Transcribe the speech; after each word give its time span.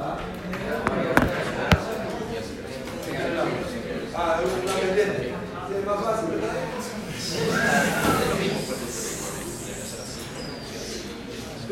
¿Ah? 0.00 0.18
Ah, 4.14 4.40
es 4.42 4.64
una 4.64 4.74
pendiente. 4.74 5.22
Sí, 5.68 5.74
es 5.78 5.86
más 5.86 6.00
fácil, 6.02 6.30
¿verdad? 6.30 6.56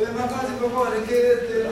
Es 0.01 0.15
más 0.15 0.31
fácil, 0.31 0.55
por 0.61 0.71
favor, 0.71 0.97
es 0.97 1.09
que 1.09 1.33
este, 1.33 1.71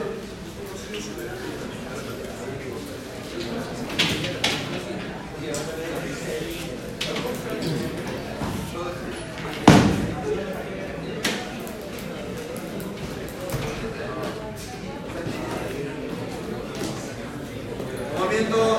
movimiento 18.29 18.77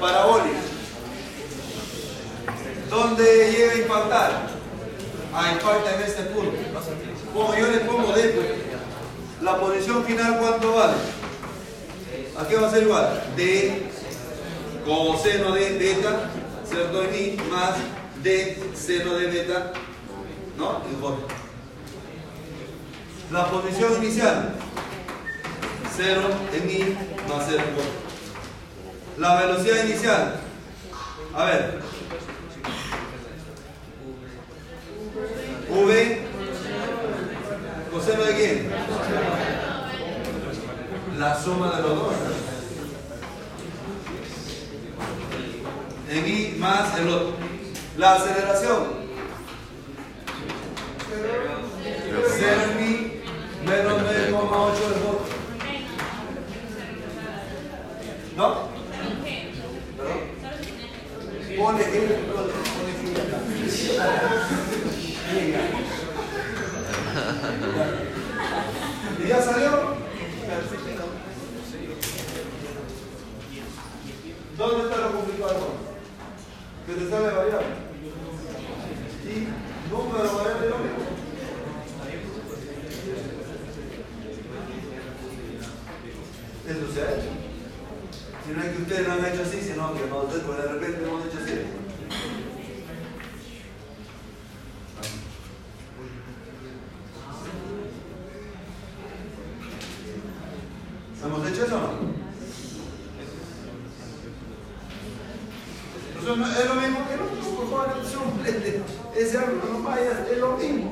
parabólico. 0.00 0.56
¿Dónde 2.90 3.52
llega 4.10 4.46
a 5.32 5.52
impacta 5.52 5.94
en 5.94 6.02
este 6.02 6.22
punto. 6.24 6.52
Como 7.32 7.54
yo 7.54 7.66
le 7.68 7.78
pongo 7.78 8.12
D, 8.12 8.22
pues, 8.30 8.46
la 9.42 9.58
posición 9.58 10.04
final, 10.04 10.38
¿cuánto 10.38 10.74
vale? 10.74 10.94
¿A 12.38 12.46
qué 12.46 12.56
va 12.56 12.68
a 12.68 12.70
ser 12.70 12.82
igual? 12.82 13.22
D 13.36 13.86
coseno 14.84 15.52
de 15.52 15.78
beta, 15.78 16.30
¿cierto? 16.68 17.04
En 17.04 17.14
I 17.14 17.36
más 17.50 17.74
D 18.22 18.62
seno 18.74 19.14
de 19.14 19.26
beta, 19.26 19.72
¿no? 20.56 20.82
En 20.84 21.00
J. 21.00 21.16
La 23.30 23.48
posición 23.48 24.02
inicial, 24.02 24.54
0 25.96 26.20
en 26.52 26.70
I 26.70 26.96
más 27.28 27.44
0 27.48 27.62
en 27.68 27.76
J. 27.76 27.88
La 29.18 29.40
velocidad 29.40 29.84
inicial, 29.84 30.40
a 31.34 31.44
ver, 31.44 31.89
V, 35.84 36.18
coseno 37.90 38.24
de 38.24 38.34
quién? 38.34 38.70
La 41.18 41.42
suma 41.42 41.76
de 41.76 41.82
los 41.82 41.96
dos. 41.96 42.14
En 46.10 46.26
I 46.26 46.56
más 46.58 46.98
el 46.98 47.08
otro. 47.08 47.34
La 47.96 48.14
aceleración. 48.14 49.00
0 52.38 52.62
en 52.72 52.84
I 52.84 53.22
menos 53.66 54.02
9,8 54.02 54.06
el 54.30 55.02
otro. 55.06 55.40
¿No? 58.36 58.68
¿Perdón? 59.96 60.20
Pone 61.58 61.82
ejemplo. 61.82 62.20
¿Y 69.22 69.28
ya 69.28 69.40
salió? 69.40 69.70
¿Dónde 74.58 74.84
está 74.84 74.96
lo 74.96 75.12
complicado? 75.12 75.68
Que 76.86 76.92
te 76.94 77.10
sale 77.10 77.30
variable. 77.30 77.66
Y 79.24 79.46
número 79.90 80.36
variable 80.36 80.68
lo. 80.68 80.76
Eso 86.70 86.92
se 86.92 87.00
ha 87.00 87.10
hecho. 87.12 87.30
Si 88.44 88.50
no 88.52 88.62
es 88.62 88.68
que 88.70 88.82
ustedes 88.82 89.06
lo 89.06 89.12
han 89.12 89.24
hecho 89.24 89.42
así, 89.42 89.60
sino 89.60 89.94
que 89.94 90.06
nosotros 90.06 90.42
pues, 90.44 90.58
de 90.58 90.68
repente 90.72 91.00
lo 91.00 91.06
hemos 91.08 91.26
hecho 91.26 91.38
así. 91.38 91.52
¿Hemos 101.22 101.46
hecho 101.46 101.49
o 101.62 101.68
no? 101.68 102.10
No- 106.36 106.46
es 106.46 106.66
lo 106.68 106.74
mismo 106.74 106.98
que 107.08 107.14
otro, 107.14 107.56
por 107.56 107.70
favor, 107.70 107.88
es 108.04 108.14
un 108.16 108.46
no 109.72 109.82
vaya, 109.82 110.26
es 110.30 110.38
lo 110.38 110.56
mismo. 110.56 110.89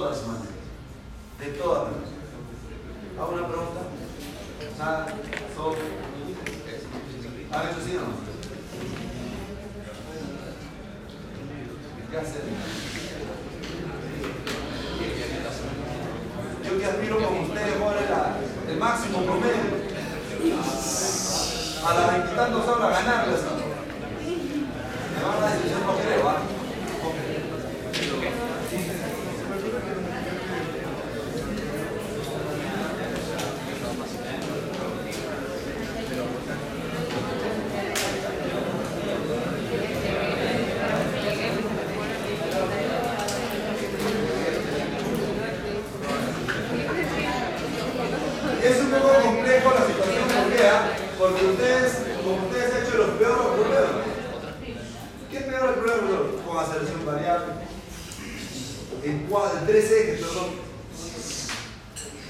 Todas 0.00 0.26
maneras. 0.26 0.48
De 1.38 1.46
todas 1.60 1.82
maneras. 1.84 2.10
¿Hago 3.18 3.32
una 3.32 3.48
pregunta? 3.48 3.80
Nada. 4.78 5.06
Solo. 5.54 5.76
¿Han 7.52 7.68
hecho 7.68 7.80
sí 7.84 7.96
o 7.96 8.00
no? 8.00 8.30
¿Qué 12.10 12.16
hacer? 12.16 12.42
Yo 16.64 16.78
que 16.78 16.84
aspiro 16.86 17.16
como 17.16 17.40
ustedes, 17.42 17.80
la- 18.10 18.36
el 18.70 18.78
máximo 18.78 19.22
promedio. 19.22 19.90
A 21.86 21.94
las 21.94 22.12
veintitantos 22.12 22.68
horas 22.68 23.04
ganarles. 23.04 23.40
Me 25.14 25.24
van 25.26 25.42
a 25.42 25.54
decir, 25.54 25.70
yo 25.70 25.78
no 25.86 25.98
creo, 25.98 26.28
¿ah? 26.28 26.42
un 48.80 48.90
poco 48.90 49.14
complejo 49.22 49.70
la 49.70 49.86
situación 49.86 50.24
porque, 50.26 50.62
porque 51.18 51.46
ustedes, 51.46 51.92
como 52.24 52.46
ustedes 52.46 52.74
han 52.74 52.86
hecho 52.86 52.96
los 52.98 53.10
peores 53.10 53.46
problemas. 53.54 54.06
¿Qué 55.30 55.36
es 55.36 55.44
peor 55.44 55.68
el 55.68 55.74
problema? 55.74 56.18
Con 56.46 56.58
aceleración 56.58 57.06
variable. 57.06 57.52
En, 59.04 59.26
cuatro, 59.30 59.58
en 59.60 59.66
tres 59.66 59.90
ejes, 59.90 60.20
perdón. 60.20 60.50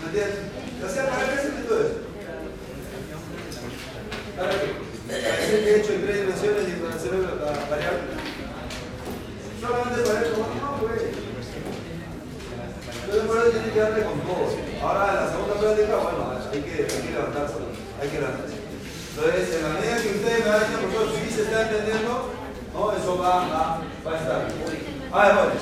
¿Me 0.01 0.07
entiendes? 0.07 0.39
O 0.85 0.89
sea, 0.89 1.11
¿para 1.11 1.29
qué 1.29 1.37
se 1.41 1.49
metió 1.53 1.81
eso? 1.81 1.97
¿Para 4.37 4.51
qué? 4.51 4.91
Parece 5.11 5.65
que 5.65 5.71
he 5.71 5.81
hecho 5.81 5.93
en 5.93 6.03
tres 6.07 6.17
dimensiones 6.21 6.69
y 6.69 6.81
con 6.81 6.93
el 6.93 7.01
cerebro 7.01 7.35
la 7.37 7.67
variable. 7.69 8.21
Solamente 9.61 10.01
para 10.07 10.21
eso, 10.21 10.37
no, 10.39 10.79
güey. 10.79 11.31
Entonces 13.01 13.27
por 13.27 13.37
eso 13.39 13.51
tiene 13.51 13.73
que 13.73 13.81
darle 13.81 14.05
con 14.05 14.21
todo. 14.21 14.47
Ahora 14.81 15.09
en 15.11 15.17
la 15.17 15.29
segunda 15.29 15.55
práctica, 15.59 15.97
bueno, 15.97 16.31
hay 16.31 16.63
que, 16.63 16.73
hay 16.87 17.03
que 17.03 17.11
levantarse. 17.11 17.55
Hay 18.01 18.09
que 18.09 18.19
levantarse. 18.23 18.55
Entonces, 19.11 19.55
en 19.57 19.63
la 19.63 19.69
medida 19.75 19.97
que 20.01 20.09
ustedes 20.15 20.45
me 20.45 20.51
vayan, 20.51 20.81
por 20.81 20.91
favor, 20.95 21.09
si 21.11 21.35
se 21.35 21.43
está 21.43 21.63
entendiendo, 21.63 22.31
¿no? 22.73 22.93
eso 22.93 23.19
va, 23.19 23.31
va, 23.51 23.83
va 24.07 24.11
a 24.15 24.19
estar. 24.21 24.41
A 25.13 25.27
ver, 25.27 25.35
bueno. 25.35 25.53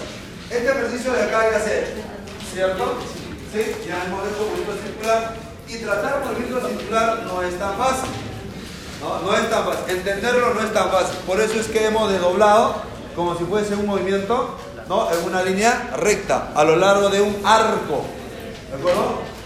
Este 0.51 0.69
ejercicio 0.69 1.13
de 1.13 1.23
acá 1.25 1.41
hay 1.41 1.51
que 1.51 1.57
hacer, 1.57 1.95
¿cierto? 2.55 2.85
¿Sí? 3.53 3.61
Ya 3.89 4.05
hemos 4.05 4.25
hecho 4.29 4.45
movimiento 4.45 4.75
circular. 4.85 5.35
Y 5.69 5.77
tratar 5.79 6.25
movimiento 6.25 6.69
circular 6.69 7.23
no 7.25 7.43
es 7.43 7.59
tan 7.59 7.77
fácil. 7.77 8.11
No, 9.01 9.21
no 9.23 9.37
es 9.37 9.51
tan 9.51 9.65
fácil. 9.65 9.97
Entenderlo 9.97 10.55
no 10.55 10.61
es 10.63 10.73
tan 10.73 10.91
fácil. 10.91 11.19
Por 11.27 11.41
eso 11.41 11.61
es 11.61 11.67
que 11.67 11.87
hemos 11.87 12.11
desdoblado 12.11 12.77
como 13.15 13.37
si 13.37 13.45
fuese 13.45 13.75
un 13.75 13.87
movimiento 13.87 14.57
¿no? 14.89 15.13
en 15.13 15.25
una 15.39 15.51
línea 15.51 15.91
recta, 15.97 16.51
a 16.55 16.65
lo 16.65 16.77
largo 16.77 17.09
de 17.11 17.21
un 17.21 17.41
arco. 17.45 18.05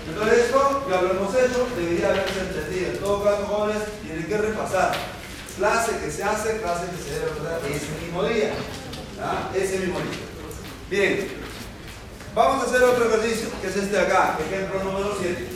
Entonces 0.09 0.39
esto 0.39 0.87
ya 0.91 1.03
lo 1.03 1.11
hemos 1.11 1.35
hecho, 1.35 1.67
debería 1.77 2.09
haberse 2.09 2.41
entendido. 2.41 2.93
En 2.93 2.99
todo 2.99 3.25
caso, 3.25 3.47
jóvenes, 3.47 3.83
tienen 4.03 4.27
que 4.27 4.39
repasar. 4.39 4.93
Clase 5.59 5.99
que 5.99 6.11
se 6.11 6.25
hace, 6.25 6.61
clase 6.61 6.87
que 6.87 7.03
se 7.03 7.11
debe 7.15 7.31
hacer 7.31 7.73
ese 7.73 8.05
mismo 8.05 8.25
día. 8.25 8.53
Ese 9.55 9.79
mismo 9.81 9.99
día. 9.99 10.19
Bien. 10.89 11.29
Vamos 12.35 12.65
a 12.65 12.67
hacer 12.67 12.83
otro 12.83 13.05
ejercicio, 13.05 13.49
que 13.61 13.67
es 13.69 13.77
este 13.77 13.95
de 13.95 14.01
acá, 14.01 14.39
ejemplo 14.41 14.83
número 14.83 15.15
7. 15.21 15.49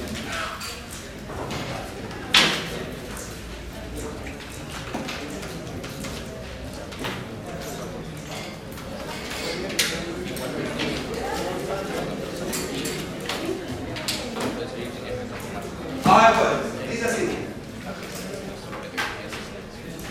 Ah, 16.08 16.32
pues, 16.38 16.90
dice 16.90 17.04
así. 17.04 17.28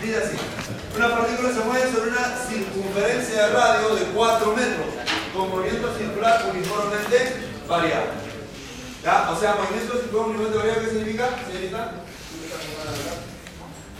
Dice 0.02 0.18
así. 0.18 0.38
Una 0.96 1.18
partícula 1.18 1.54
se 1.54 1.60
mueve 1.60 1.92
sobre 1.92 2.10
una 2.12 2.38
circunferencia 2.50 3.48
de 3.48 3.54
radio 3.54 3.96
de 3.96 4.04
4 4.14 4.56
metros 4.56 4.86
con 5.34 5.50
movimiento 5.50 5.98
circular 5.98 6.46
uniformemente 6.54 7.55
variable. 7.68 8.12
¿Ya? 9.04 9.30
O 9.32 9.40
sea, 9.40 9.56
movimiento 9.56 10.00
circular 10.00 10.26
uniformemente 10.28 10.58
variable, 10.58 10.86
¿qué 10.86 10.92
significa? 10.92 11.30
¿Señorita? 11.46 11.92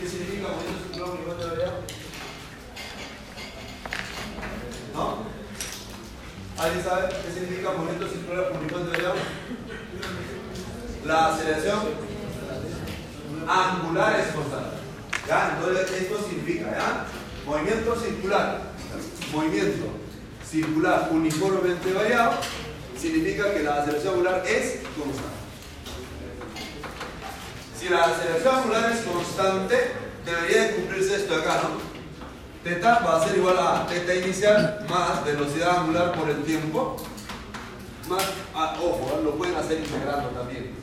¿Qué 0.00 0.08
significa 0.08 0.48
movimiento 0.48 0.82
circular 0.82 1.10
uniformemente 1.10 1.56
variable? 1.56 1.86
¿No? 4.94 5.26
¿Alguien 6.58 6.84
sabe 6.84 7.08
qué 7.08 7.32
significa 7.32 7.72
movimiento 7.72 8.08
circular 8.08 8.52
uniformemente 8.52 9.02
variable? 9.02 9.22
la 11.06 11.28
aceleración 11.28 11.78
angular 13.48 14.20
es 14.20 14.34
constante. 14.34 14.76
¿Ya? 15.26 15.56
Entonces 15.56 16.02
esto 16.02 16.18
significa, 16.28 16.70
¿ya? 16.70 17.06
Movimiento 17.44 17.96
circular, 17.96 18.60
movimiento 19.32 19.86
circular 20.48 21.08
uniformemente 21.12 21.92
variado, 21.92 22.32
significa 22.98 23.52
que 23.52 23.62
la 23.62 23.82
aceleración 23.82 24.14
angular 24.14 24.42
es 24.46 24.80
constante. 24.96 25.36
Si 27.78 27.88
la 27.88 28.04
aceleración 28.04 28.54
angular 28.54 28.92
es 28.92 29.00
constante, 29.00 29.92
debería 30.24 30.62
de 30.62 30.74
cumplirse 30.76 31.16
esto 31.16 31.36
de 31.36 31.42
acá, 31.42 31.60
¿no? 31.62 31.96
Teta 32.64 32.98
va 32.98 33.16
a 33.20 33.24
ser 33.24 33.36
igual 33.36 33.58
a 33.58 33.86
teta 33.86 34.14
inicial 34.14 34.84
más 34.88 35.24
velocidad 35.24 35.78
angular 35.78 36.12
por 36.12 36.28
el 36.28 36.42
tiempo, 36.42 36.96
más, 38.08 38.22
ah, 38.54 38.76
ojo, 38.80 39.20
lo 39.22 39.36
pueden 39.36 39.56
hacer 39.56 39.78
integrando 39.78 40.28
también 40.30 40.74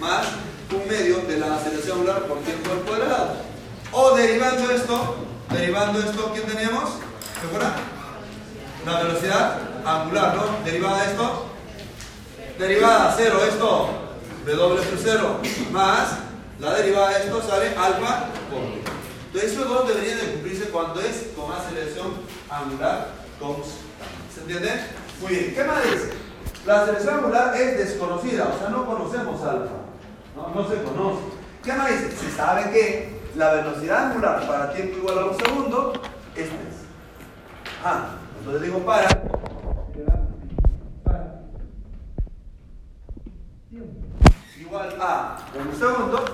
más 0.00 0.26
un 0.72 0.88
medio 0.88 1.18
de 1.18 1.38
la 1.38 1.56
aceleración 1.56 1.98
angular 1.98 2.22
por 2.26 2.38
tiempo 2.40 2.72
al 2.72 2.80
cuadrado. 2.80 3.36
O 3.92 4.16
derivando 4.16 4.70
esto, 4.70 5.16
derivando 5.50 6.00
esto, 6.00 6.32
¿quién 6.32 6.46
tenemos? 6.46 6.90
¿Se 7.40 7.46
acuerdan? 7.46 7.74
La 8.86 9.02
velocidad 9.02 9.71
angular, 9.84 10.36
¿no? 10.36 10.64
Derivada 10.64 11.02
de 11.02 11.10
esto, 11.10 11.46
derivada 12.58 13.14
cero, 13.16 13.40
esto, 13.48 13.88
W 14.46 14.82
por 14.82 14.98
cero, 14.98 15.36
más 15.70 16.18
la 16.62 16.74
derivada 16.74 17.10
de 17.10 17.24
esto 17.24 17.42
sale 17.42 17.68
alfa 17.76 18.26
por 18.48 18.62
Entonces, 18.62 19.52
esos 19.52 19.68
dos 19.68 19.88
deberían 19.88 20.18
de 20.18 20.32
cumplirse 20.34 20.68
cuando 20.70 21.00
es 21.00 21.30
con 21.34 21.50
aceleración 21.50 22.12
angular 22.48 23.08
constante. 23.40 23.82
¿Se 24.32 24.40
entiende? 24.42 24.70
Muy 25.20 25.32
bien. 25.32 25.54
¿Qué 25.54 25.64
más 25.64 25.82
dice? 25.82 26.12
La 26.64 26.82
aceleración 26.82 27.14
angular 27.16 27.56
es 27.56 27.78
desconocida, 27.78 28.52
o 28.54 28.58
sea, 28.58 28.68
no 28.68 28.86
conocemos 28.86 29.42
alfa. 29.42 29.74
No, 30.36 30.68
se 30.68 30.82
conoce. 30.82 31.22
¿Qué 31.64 31.72
más 31.72 31.88
dice? 31.88 32.16
Se 32.16 32.36
sabe 32.36 32.70
que 32.70 33.20
la 33.34 33.54
velocidad 33.54 34.06
angular 34.06 34.46
para 34.46 34.72
tiempo 34.72 34.98
igual 34.98 35.18
a 35.18 35.24
un 35.26 35.38
segundo 35.38 35.92
es 36.36 36.48
3. 36.48 36.56
Ah, 37.84 38.10
entonces 38.38 38.62
digo 38.62 38.78
para. 38.80 39.08
Igual 44.60 44.96
a 45.00 45.38
un 45.54 45.78
segundo. 45.78 46.24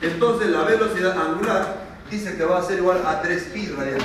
Entonces 0.00 0.48
la 0.48 0.62
velocidad 0.62 1.18
angular 1.18 1.76
dice 2.10 2.36
que 2.36 2.44
va 2.44 2.58
a 2.58 2.62
ser 2.62 2.78
igual 2.78 3.06
a 3.06 3.20
3 3.20 3.42
pi 3.52 3.66
radianes. 3.68 4.04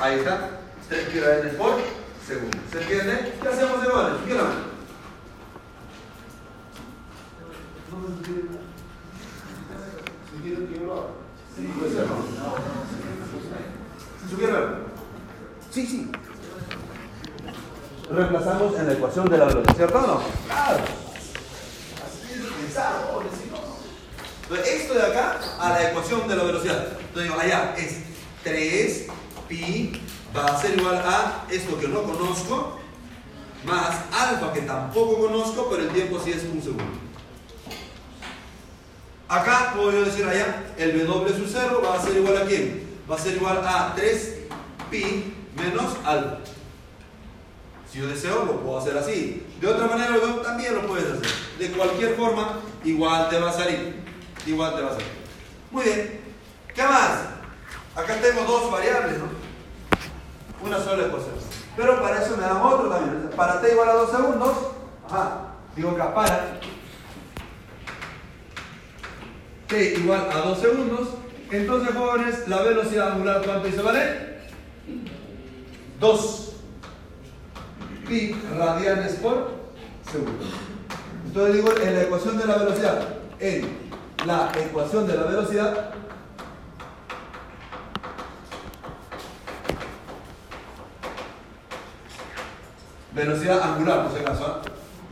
Ahí 0.00 0.18
está. 0.18 0.50
3 0.88 1.08
pi 1.10 1.20
radianes 1.20 1.54
por 1.54 1.80
segundo. 2.26 2.58
¿Se 2.72 2.82
entiende? 2.82 3.38
¿Qué 3.40 3.48
hacemos 3.48 3.84
igual? 3.84 4.18
¿Qué 4.26 4.34
lo. 4.34 4.72
Sí, 15.70 15.86
sí. 15.86 16.10
Reemplazamos 18.10 18.78
en 18.78 18.86
la 18.86 18.92
ecuación 18.92 19.28
de 19.28 19.38
la 19.38 19.44
velocidad, 19.46 19.76
¿cierto 19.76 20.00
no? 20.00 20.22
Claro. 20.46 20.78
Así 22.04 22.32
es 22.32 22.40
pensar, 22.40 22.92
Entonces, 24.42 24.74
esto 24.74 24.94
de 24.94 25.02
acá 25.02 25.40
a 25.58 25.68
la 25.70 25.90
ecuación 25.90 26.28
de 26.28 26.36
la 26.36 26.42
velocidad. 26.42 26.86
Entonces 26.98 27.22
digo, 27.22 27.40
allá 27.40 27.74
es 27.76 27.98
3 28.42 29.06
pi 29.48 30.00
va 30.36 30.46
a 30.46 30.60
ser 30.60 30.78
igual 30.78 30.96
a 30.96 31.44
esto 31.50 31.78
que 31.78 31.88
no 31.88 32.02
conozco, 32.02 32.78
más 33.64 33.96
alfa 34.12 34.52
que 34.52 34.62
tampoco 34.62 35.26
conozco, 35.26 35.68
pero 35.70 35.84
el 35.84 35.90
tiempo 35.90 36.20
sí 36.22 36.32
es 36.32 36.42
un 36.44 36.60
segundo. 36.60 36.84
Acá 39.28 39.72
puedo 39.74 40.04
decir 40.04 40.26
allá, 40.26 40.64
el 40.76 41.06
W 41.06 41.36
sub 41.36 41.48
0 41.50 41.82
va 41.84 41.94
a 41.94 42.02
ser 42.02 42.16
igual 42.16 42.36
a 42.36 42.44
quién? 42.44 42.86
Va 43.10 43.16
a 43.16 43.18
ser 43.18 43.36
igual 43.36 43.62
a 43.64 43.94
3 43.94 44.34
pi 44.90 45.34
menos 45.56 45.94
alfa. 46.04 46.38
Si 47.92 47.98
yo 47.98 48.06
deseo, 48.06 48.46
lo 48.46 48.60
puedo 48.60 48.78
hacer 48.78 48.96
así. 48.96 49.46
De 49.60 49.66
otra 49.66 49.86
manera, 49.86 50.16
también 50.42 50.74
lo 50.74 50.86
puedes 50.86 51.04
hacer. 51.04 51.28
De 51.58 51.70
cualquier 51.72 52.14
forma, 52.16 52.60
igual 52.84 53.28
te 53.28 53.38
va 53.38 53.50
a 53.50 53.52
salir. 53.52 54.02
Igual 54.46 54.74
te 54.74 54.80
va 54.80 54.88
a 54.88 54.92
salir. 54.92 55.08
Muy 55.70 55.84
bien. 55.84 56.20
¿Qué 56.74 56.82
más? 56.84 57.18
Acá 57.94 58.16
tengo 58.22 58.44
dos 58.44 58.72
variables, 58.72 59.18
¿no? 59.18 59.26
Una 60.66 60.82
sola 60.82 61.06
ecuación. 61.06 61.34
Pero 61.76 62.00
para 62.00 62.22
eso 62.22 62.34
me 62.38 62.44
dan 62.44 62.62
otro 62.62 62.88
también. 62.88 63.30
Para 63.36 63.60
t 63.60 63.70
igual 63.70 63.90
a 63.90 63.94
2 63.94 64.10
segundos, 64.10 64.56
ajá, 65.06 65.54
digo 65.76 65.90
acá 65.90 66.14
para 66.14 66.60
t 69.66 69.94
igual 69.98 70.28
a 70.32 70.38
2 70.38 70.58
segundos, 70.58 71.08
entonces 71.50 71.94
jóvenes, 71.94 72.48
la 72.48 72.62
velocidad 72.62 73.12
angular, 73.12 73.42
¿cuánto 73.44 73.66
dice 73.66 73.82
vale? 73.82 74.38
2 75.98 76.51
pi 78.08 78.34
radianes 78.58 79.14
por 79.14 79.50
segundo. 80.10 80.44
Entonces 81.26 81.54
digo 81.54 81.72
en 81.82 81.94
la 81.94 82.02
ecuación 82.02 82.38
de 82.38 82.46
la 82.46 82.56
velocidad, 82.56 83.08
en 83.40 83.78
la 84.26 84.52
ecuación 84.56 85.06
de 85.06 85.16
la 85.16 85.22
velocidad, 85.24 85.94
velocidad 93.12 93.62
angular, 93.62 94.08
por 94.08 94.16
si 94.16 94.24
acaso, 94.24 94.46
¿ah? 94.46 94.62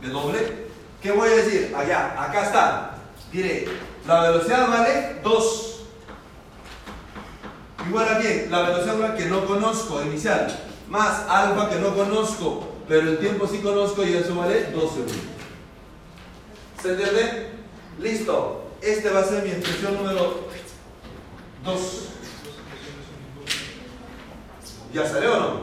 de 0.01 0.09
doble. 0.09 0.67
¿Qué 1.01 1.11
voy 1.11 1.29
a 1.29 1.35
decir? 1.35 1.73
Allá, 1.75 2.21
acá 2.21 2.43
está. 2.43 2.91
Diré, 3.31 3.67
la 4.05 4.21
velocidad 4.21 4.67
vale 4.67 5.15
2. 5.23 5.67
Igual 7.87 8.07
a 8.07 8.19
bien, 8.19 8.47
la 8.51 8.61
velocidad 8.61 9.15
que 9.15 9.25
no 9.25 9.45
conozco, 9.45 10.03
inicial, 10.03 10.47
más 10.87 11.25
alfa 11.27 11.69
que 11.69 11.77
no 11.77 11.95
conozco, 11.95 12.70
pero 12.91 13.07
el 13.07 13.19
tiempo 13.19 13.47
sí 13.47 13.59
conozco 13.59 14.05
y 14.05 14.15
eso 14.15 14.35
vale 14.35 14.69
2 14.73 14.91
segundos. 14.91 15.15
¿Se 16.81 16.89
entiende? 16.89 17.51
Listo. 18.01 18.65
Este 18.81 19.09
va 19.09 19.21
a 19.21 19.23
ser 19.23 19.45
mi 19.45 19.51
expresión 19.51 19.95
número 19.95 20.49
2. 21.63 21.79
¿Ya 24.93 25.07
salió 25.07 25.33
o 25.33 25.39
no? 25.39 25.59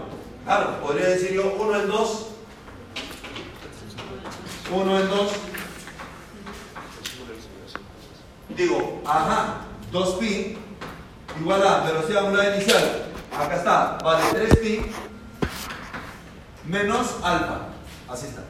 Claro, 0.47 0.81
podría 0.81 1.09
decir 1.11 1.33
yo 1.33 1.53
1 1.53 1.81
en 1.83 1.89
2. 1.89 2.27
1 4.73 5.01
en 5.01 5.09
2. 5.11 5.33
Digo, 8.57 9.03
ajá, 9.05 9.67
2pi 9.93 10.57
igual 11.39 11.67
a 11.67 11.85
velocidad 11.85 12.25
angular 12.25 12.55
inicial. 12.55 13.05
Acá 13.39 13.57
está, 13.57 13.99
vale 14.03 14.25
3pi 14.31 15.08
menos 16.69 17.17
alfa. 17.23 17.61
Así 18.09 18.27
está. 18.27 18.43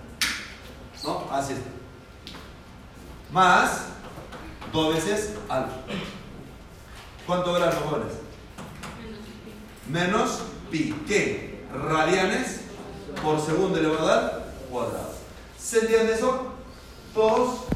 ¿No? 1.04 1.26
Así 1.30 1.52
está. 1.54 1.70
Más 3.32 3.86
2 4.72 4.94
veces 4.94 5.34
alfa. 5.48 5.76
¿Cuánto 7.26 7.52
gramos, 7.52 7.76
jóvenes? 7.76 8.14
Menos 9.88 10.42
pi. 10.70 10.94
¿Qué? 11.06 11.64
Radianes 11.72 12.62
por 13.22 13.40
segundo 13.40 13.78
elevado 13.78 14.10
al 14.10 14.44
cuadrado. 14.70 15.12
¿Se 15.58 15.80
entiende 15.80 16.14
eso? 16.14 16.52
Todos. 17.14 17.66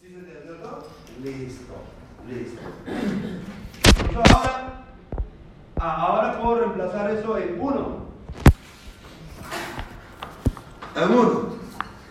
¿Sí 0.00 0.08
se 0.08 0.14
entiende, 0.18 0.42
cierto? 0.42 0.88
Listo. 1.22 1.74
Listo. 2.28 2.60
Ahora, 4.16 4.84
ah, 5.80 6.06
ahora 6.06 6.40
puedo 6.40 6.60
reemplazar 6.60 7.10
eso 7.10 7.38
en 7.38 7.60
1. 7.60 8.05
En 10.96 11.10
1. 11.10 11.56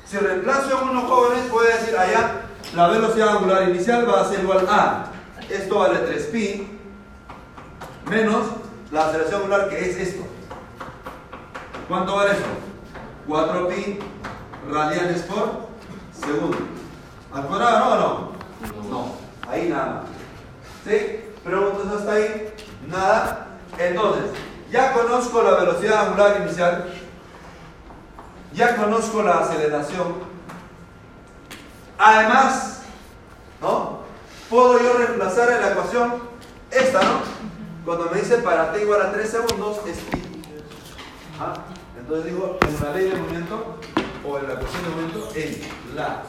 Si 0.05 0.17
reemplazo 0.17 0.81
en 0.81 0.89
1 0.89 1.01
jóvenes, 1.01 1.45
puedo 1.49 1.67
decir 1.67 1.97
allá 1.97 2.41
la 2.75 2.87
velocidad 2.87 3.37
angular 3.37 3.69
inicial 3.69 4.07
va 4.07 4.21
a 4.21 4.29
ser 4.29 4.41
igual 4.41 4.67
a, 4.69 5.05
esto 5.49 5.79
vale 5.79 5.99
3pi, 6.07 6.67
menos 8.09 8.47
la 8.91 9.07
aceleración 9.07 9.41
angular 9.41 9.69
que 9.69 9.89
es 9.89 9.97
esto. 9.97 10.23
¿Cuánto 11.87 12.15
vale 12.15 12.31
eso? 12.31 12.43
4pi 13.27 13.99
radianes 14.69 15.21
por 15.23 15.67
segundo. 16.13 16.57
¿Al 17.33 17.45
cuadrado 17.45 17.79
no 17.79 17.91
o 17.91 17.97
no? 17.99 18.89
No, 18.89 19.15
ahí 19.49 19.67
nada 19.69 20.03
¿Sí? 20.85 21.21
¿Preguntas 21.43 21.99
hasta 21.99 22.11
ahí? 22.13 22.53
Nada. 22.87 23.47
Entonces, 23.77 24.31
ya 24.71 24.93
conozco 24.93 25.41
la 25.43 25.51
velocidad 25.51 26.07
angular 26.07 26.41
inicial, 26.41 26.85
ya 28.55 28.75
conozco 28.75 29.21
la 29.21 29.39
aceleración, 29.39 30.35
Además, 31.97 32.81
¿no? 33.61 33.99
Puedo 34.49 34.81
yo 34.81 34.97
reemplazar 34.97 35.51
en 35.51 35.61
la 35.61 35.71
ecuación 35.71 36.15
esta, 36.69 37.01
¿no? 37.01 37.21
Cuando 37.85 38.09
me 38.11 38.19
dice 38.19 38.39
para 38.39 38.73
t 38.73 38.81
igual 38.81 39.01
a 39.01 39.11
3 39.11 39.29
segundos 39.29 39.79
es 39.87 39.97
pi. 39.99 40.21
¿Ah? 41.39 41.53
Entonces 41.97 42.25
digo, 42.25 42.57
en 42.61 42.83
la 42.83 42.91
ley 42.91 43.09
de 43.09 43.15
movimiento 43.15 43.77
o 44.27 44.37
en 44.37 44.47
la 44.47 44.53
ecuación 44.53 44.83
de 44.83 44.89
movimiento, 44.89 45.29
en 45.35 45.95
la 45.95 46.23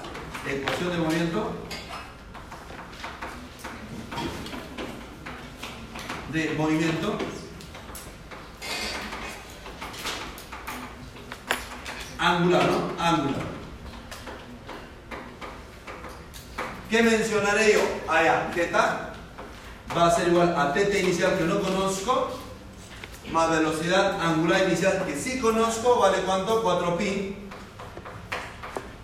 ecuación 0.49 0.91
de 0.91 0.99
movimiento 0.99 1.51
de 6.33 6.55
movimiento 6.57 7.19
angular, 12.27 12.63
¿no? 12.65 13.03
Angular. 13.03 13.57
¿Qué 16.91 17.03
mencionaré 17.03 17.75
yo? 17.75 17.81
Allá, 18.13 18.51
teta 18.55 19.13
va 19.97 20.07
a 20.09 20.11
ser 20.11 20.29
igual 20.29 20.55
a 20.57 20.73
teta 20.73 20.99
inicial 20.99 21.37
que 21.39 21.45
no 21.45 21.61
conozco, 21.61 22.39
más 23.33 23.51
velocidad 23.51 24.21
angular 24.21 24.65
inicial 24.65 25.05
que 25.07 25.17
sí 25.17 25.41
conozco, 25.41 25.99
vale 25.99 26.19
cuánto? 26.19 26.63
4pi 26.63 27.35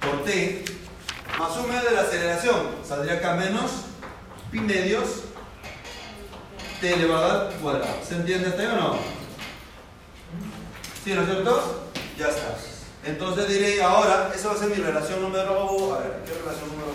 por 0.01 0.25
t, 0.25 0.65
más 1.39 1.57
un 1.57 1.69
medio 1.69 1.89
de 1.89 1.97
la 1.97 2.03
aceleración, 2.03 2.57
saldría 2.87 3.15
acá 3.15 3.35
menos 3.35 3.71
pi 4.51 4.61
medios 4.61 5.23
t 6.81 6.93
elevado 6.93 7.49
al 7.49 7.55
cuadrado. 7.55 7.97
¿Se 8.07 8.17
entiende 8.17 8.55
ahí 8.59 8.67
o 8.67 8.77
no? 8.77 8.97
¿Sí, 11.05 11.15
no 11.15 11.23
es 11.23 11.29
cierto? 11.29 11.91
Ya 12.19 12.29
está. 12.29 12.72
Entonces 13.05 13.49
diré 13.49 13.83
ahora, 13.83 14.31
esa 14.35 14.49
va 14.49 14.55
a 14.55 14.59
ser 14.59 14.69
mi 14.69 14.77
relación 14.77 15.21
número. 15.21 15.95
A 15.95 15.99
ver, 15.99 16.23
¿qué 16.25 16.35
relación 16.35 16.69
número 16.71 16.93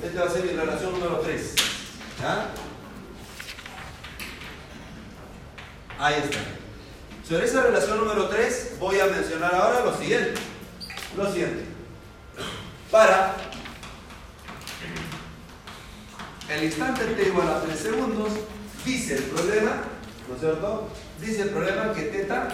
3? 0.00 0.10
Esta 0.10 0.20
va 0.24 0.26
a 0.26 0.32
ser 0.32 0.44
mi 0.44 0.52
relación 0.52 0.92
número 0.92 1.20
3. 1.20 1.54
¿Ya? 2.20 2.50
Ahí 5.98 6.14
está. 6.22 6.38
Sobre 7.26 7.46
esa 7.46 7.62
relación 7.62 7.98
número 7.98 8.28
3 8.28 8.76
voy 8.78 9.00
a 9.00 9.06
mencionar 9.06 9.54
ahora 9.54 9.84
lo 9.84 9.96
siguiente. 9.96 10.34
Lo 11.16 11.32
siguiente. 11.32 11.64
Para 12.90 13.36
el 16.48 16.64
instante 16.64 17.04
t 17.04 17.22
igual 17.28 17.48
a 17.48 17.62
3 17.62 17.78
segundos, 17.78 18.32
dice 18.84 19.16
el 19.16 19.22
problema, 19.24 19.82
¿no 20.28 20.34
es 20.34 20.40
cierto? 20.40 20.88
Dice 21.20 21.42
el 21.42 21.50
problema 21.50 21.92
que 21.94 22.02
teta 22.02 22.48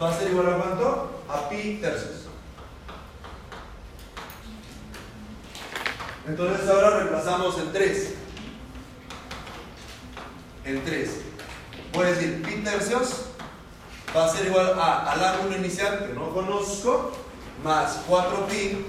va 0.00 0.10
a 0.10 0.18
ser 0.18 0.30
igual 0.30 0.52
a 0.52 0.56
cuánto? 0.56 1.22
A 1.28 1.48
pi 1.48 1.78
tercios. 1.80 2.24
Entonces 6.26 6.68
ahora 6.68 6.90
reemplazamos 6.98 7.58
el 7.58 7.72
3. 7.72 8.14
El 10.64 10.82
3. 10.82 11.10
Voy 11.92 12.06
decir 12.06 12.42
pi 12.42 12.54
tercios 12.62 13.26
va 14.16 14.26
a 14.26 14.28
ser 14.28 14.46
igual 14.46 14.78
a, 14.78 15.12
al 15.12 15.24
ángulo 15.24 15.56
inicial 15.56 16.06
que 16.06 16.14
no 16.14 16.32
conozco 16.32 17.12
más 17.62 18.00
4pi 18.08 18.84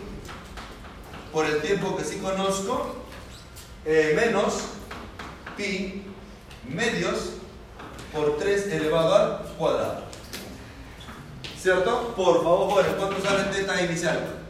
por 1.31 1.45
el 1.45 1.62
tiempo 1.62 1.97
que 1.97 2.03
sí 2.03 2.19
conozco 2.19 2.95
eh, 3.85 4.13
menos 4.15 4.62
pi 5.57 6.03
medios 6.67 7.33
por 8.13 8.38
3 8.38 8.67
elevado 8.67 9.13
al 9.13 9.55
cuadrado. 9.57 10.04
¿Cierto? 11.65 12.13
Por 12.15 12.43
favor, 12.43 12.69
jóvenes, 12.69 12.93
¿cuánto 12.95 13.19
sale 13.27 13.45
teta 13.45 13.81
inicial? 13.81 14.45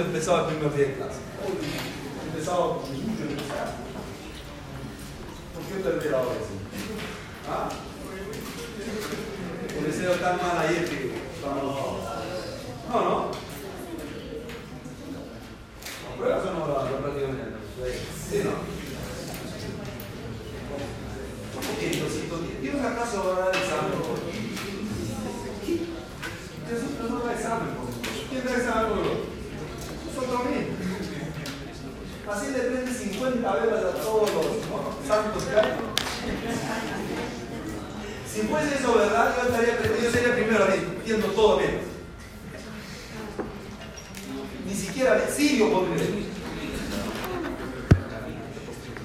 empezaba 0.00 0.48
el 0.48 0.54
primer 0.54 0.76
día 0.76 0.86
de 0.86 0.94
clase. 0.94 1.20
Empezaba 2.26 2.66
mucho 2.74 3.22
en 3.22 3.36
¿Por 5.54 5.62
qué 5.66 5.74
te 5.82 6.08
he 6.08 6.14
ahora 6.14 6.32
eso? 6.32 6.54
¿Ah? 7.48 7.68
Por 9.74 9.88
eso 9.88 10.12
tan 10.20 10.36
mal 10.36 10.58
ayer 10.66 10.84
que 10.84 11.20
No, 11.42 13.00
no. 13.00 13.30
Pero 16.18 16.36
eso 16.36 16.52
no 16.52 16.66
lo 16.66 16.74
prácticamente. 17.00 17.56
Sí, 18.30 18.42
¿no? 18.44 18.52
¿Tienes 22.60 22.84
acaso 22.84 23.24
va 23.24 23.32
a 23.36 23.46
dar 23.46 23.56
examen? 23.56 23.92
¿Tienes 25.64 27.10
no 27.10 27.18
da 27.20 27.32
examen? 27.32 27.68
¿Quién 28.28 28.44
da 28.44 28.52
examen? 28.52 29.30
Así 32.30 32.52
le 32.52 32.58
prende 32.58 32.92
50 32.92 33.54
velas 33.54 33.84
a 33.84 33.90
todos 34.02 34.30
los 34.30 34.46
santos 35.08 35.42
que 35.42 35.58
hay. 35.58 35.72
Si 38.32 38.42
fuese 38.42 38.76
eso 38.76 38.94
verdad, 38.94 39.34
yo 39.36 39.48
estaría 39.48 40.02
yo 40.02 40.10
sería 40.10 40.34
primero 40.34 40.66
entiendo 40.72 41.26
todo 41.28 41.58
bien. 41.58 41.80
Ni 44.64 44.74
siquiera 44.74 45.28
sirio 45.28 45.72
podría 45.72 46.06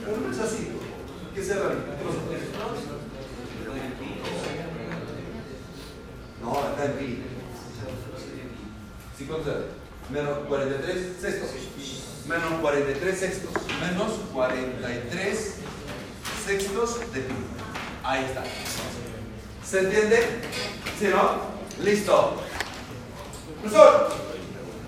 Pero 0.06 0.18
no 0.18 0.32
es 0.32 0.40
así. 0.40 0.68
¿Qué 1.34 1.44
se 1.44 1.56
No, 6.42 6.52
acá 6.52 6.86
en 6.86 6.94
pi. 6.94 7.24
¿Sí 9.18 9.26
cuánto 9.26 9.52
Menos 10.12 10.48
43 10.48 11.16
sextos. 11.20 11.50
Menos 12.28 12.62
43 12.62 13.20
sextos. 13.20 13.52
Menos 13.82 14.14
43 14.34 15.56
sextos 16.46 17.00
de 17.14 17.22
pi. 17.22 17.34
Ahí 18.04 18.26
está. 18.26 18.44
¿Se 19.64 19.80
entiende? 19.80 20.20
¿Sí, 21.00 21.08
no? 21.08 21.56
Listo. 21.86 22.34
Profesor. 23.62 24.10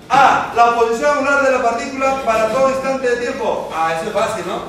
A. 0.10 0.52
La 0.56 0.76
posición 0.76 1.18
angular 1.18 1.44
de 1.44 1.52
la 1.52 1.62
partícula 1.62 2.24
para 2.26 2.50
todo 2.50 2.72
instante 2.72 3.08
de 3.08 3.18
tiempo. 3.18 3.70
Ah, 3.72 3.94
eso 3.96 4.08
es 4.08 4.14
fácil, 4.14 4.46
¿no? 4.48 4.64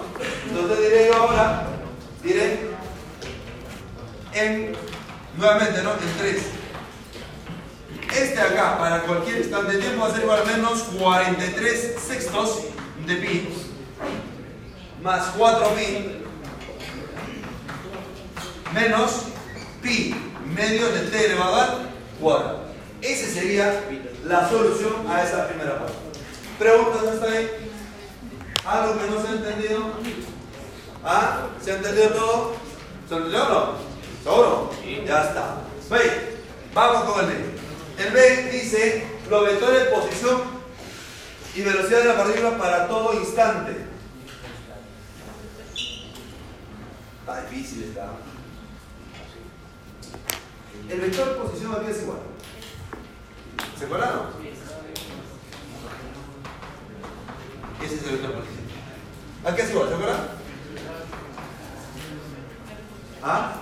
Entonces 0.47 0.79
diré 0.79 1.07
yo 1.07 1.17
ahora, 1.17 1.63
diré 2.23 2.69
en, 4.35 4.77
nuevamente, 5.39 5.83
¿no? 5.83 5.93
En 5.93 6.19
3. 6.19 6.43
Este 8.15 8.41
acá, 8.41 8.79
para 8.79 9.03
cualquier 9.03 9.39
instante 9.39 9.73
de 9.73 9.79
tiempo, 9.79 10.03
va 10.03 10.09
a 10.09 10.13
ser 10.13 10.23
igual 10.23 10.43
a 10.43 10.45
menos 10.45 10.83
43 10.99 11.95
sextos 12.07 12.65
de 13.07 13.17
pi 13.17 13.49
más 15.03 15.27
4 15.37 15.69
pi 15.77 16.25
menos 18.75 19.23
pi 19.81 20.15
medio 20.55 20.89
de 20.89 21.01
t 21.03 21.27
elevado 21.27 21.55
al 21.61 21.88
cuadrado. 22.21 22.61
Esa 23.01 23.33
sería 23.33 23.85
la 24.25 24.49
solución 24.49 25.07
a 25.09 25.23
esa 25.23 25.49
primera 25.49 25.79
parte. 25.79 25.95
¿Preguntas 26.59 27.03
hasta 27.05 27.27
ahí? 27.27 27.49
¿Algo 28.67 28.99
que 28.99 29.11
no 29.11 29.23
se 29.23 29.29
ha 29.29 29.33
entendido? 29.33 29.93
¿Ah? 31.05 31.47
¿Se 31.63 31.73
ha 31.73 31.77
entendido 31.77 32.09
todo? 32.11 32.53
¿Se 33.09 33.15
entendió 33.15 33.45
o 33.45 33.49
no? 33.49 33.73
¿Seguro? 34.25 34.71
Ya 35.07 35.23
está. 35.23 35.57
B. 35.91 36.39
Vamos 36.75 37.05
con 37.05 37.25
el 37.25 37.27
B. 37.27 37.45
El 37.99 38.13
B 38.13 38.51
dice 38.53 39.07
los 39.31 39.45
vectores 39.45 39.85
de 39.85 39.91
posición 39.91 40.43
y 41.55 41.63
velocidad 41.63 42.01
de 42.01 42.05
la 42.05 42.17
partícula 42.17 42.59
para 42.59 42.89
todo 42.89 43.15
instante. 43.15 43.87
Está 47.21 47.43
difícil 47.43 47.85
esta. 47.85 48.11
El 50.89 51.01
vector 51.01 51.37
posición 51.39 51.75
aquí 51.75 51.91
es 51.91 52.03
igual. 52.03 52.19
¿Se 53.79 53.85
acuerdan? 53.85 54.11
Ese 57.85 57.95
es 57.95 58.03
el 58.05 58.11
vector 58.13 58.33
posición. 58.33 58.65
Aquí 59.45 59.61
es 59.61 59.71
igual, 59.71 59.89
¿se 59.89 59.95
acuerdan? 59.95 60.21
¿Ah? 63.23 63.53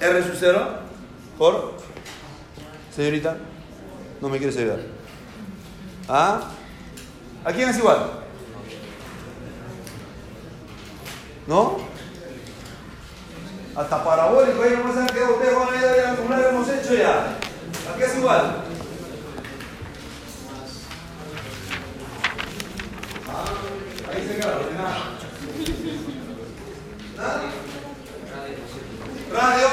R 0.00 0.22
sub 0.24 0.36
0 0.38 0.68
por 1.38 1.74
señorita 2.94 3.36
no 4.20 4.28
me 4.28 4.38
quieres 4.38 4.56
ayudar 4.56 4.80
¿Ah? 6.08 6.50
¿a 7.44 7.52
quién 7.52 7.68
es 7.68 7.78
igual? 7.78 8.10
¿no? 11.46 11.91
Hasta 13.76 14.04
parabólico 14.04 14.62
ahí 14.62 14.76
no 14.76 14.92
me 14.92 15.00
han 15.00 15.06
quedado 15.06 15.34
ustedes 15.34 15.56
van 15.56 15.68
a 15.68 15.76
ir 15.76 16.00
a 16.04 16.12
lo 16.12 16.48
hemos 16.48 16.68
hecho 16.68 16.94
ya 16.94 17.38
¿a 17.90 17.98
qué 17.98 18.04
es 18.04 18.16
igual? 18.16 18.56
ah, 23.28 24.12
ahí 24.12 24.28
se 24.28 24.36
queda 24.36 24.58
nada 24.76 24.96
¿Ah? 27.18 27.40
radio 29.32 29.68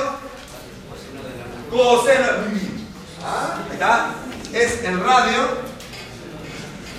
coseno 1.70 2.28
¿Ah? 3.24 3.60
está 3.72 4.14
es 4.54 4.84
el 4.84 5.00
radio 5.04 5.70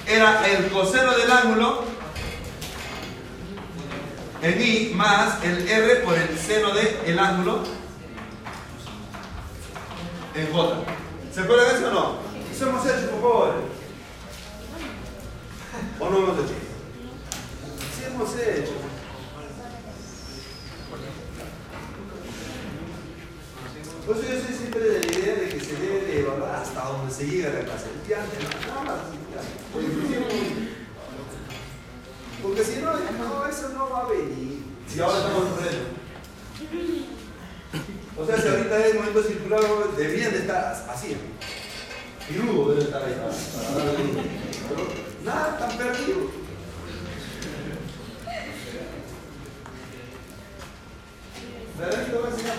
era 0.07 0.47
el 0.47 0.71
coseno 0.71 1.13
del 1.17 1.31
ángulo 1.31 1.85
en 4.43 4.63
I 4.63 4.93
más 4.95 5.43
el 5.45 5.69
R 5.69 5.97
por 5.97 6.17
el 6.17 6.39
seno 6.39 6.73
del 6.73 6.89
el 7.07 7.19
ángulo 7.19 7.63
en 10.35 10.53
J 10.53 10.77
¿se 11.35 11.41
acuerdan 11.41 11.69
de 11.69 11.75
eso 11.79 11.89
o 11.89 11.91
no? 11.93 12.15
eso 12.55 12.69
hemos 12.69 12.87
hecho 12.87 13.11
por 13.11 13.21
favor 13.21 13.55
¿o 16.01 16.11
no 16.11 16.17
hemos 16.19 16.39
hecho? 16.39 16.55
sí 17.97 18.05
hemos 18.07 18.35
hecho 18.37 18.91
Por 24.07 24.17
eso 24.19 24.27
yo 24.27 24.41
soy 24.41 24.55
siempre 24.57 24.81
de 24.81 25.01
la 25.07 25.19
idea 25.19 25.35
de 25.37 25.49
que 25.51 25.61
se 25.61 25.77
debe 25.77 26.01
de 26.05 26.21
evaluar 26.23 26.57
hasta 26.57 26.83
donde 26.83 27.15
se 27.15 27.27
llega 27.27 27.51
la 27.51 27.61
clase. 27.61 27.87
nada 28.67 28.83
más. 28.83 29.01
Porque 32.43 32.65
si 32.65 32.70
no, 33.21 33.47
eso 33.47 33.69
no 33.71 33.91
va 33.91 34.01
a 34.01 34.09
venir. 34.09 34.65
Si 34.89 35.01
ahora 35.01 35.19
estamos 35.19 35.45
en 35.45 36.01
O 38.17 38.27
sea, 38.27 38.41
si 38.41 38.49
ahorita 38.49 38.77
hay 38.77 38.95
momento 38.95 39.23
circular, 39.23 39.61
deberían 39.97 40.33
de 40.33 40.39
estar 40.39 40.87
así. 40.89 41.17
Y 42.29 42.39
Hugo 42.39 42.71
debe 42.71 42.85
estar 42.85 43.03
ahí. 43.03 43.17
Nada, 45.25 45.59
están 45.59 45.79
perdidos. 45.79 46.31
¿Verdad 51.79 52.05
que 52.05 52.13
lo 52.13 52.21
voy 52.21 52.29
a 52.29 52.33
enseñar? 52.33 52.57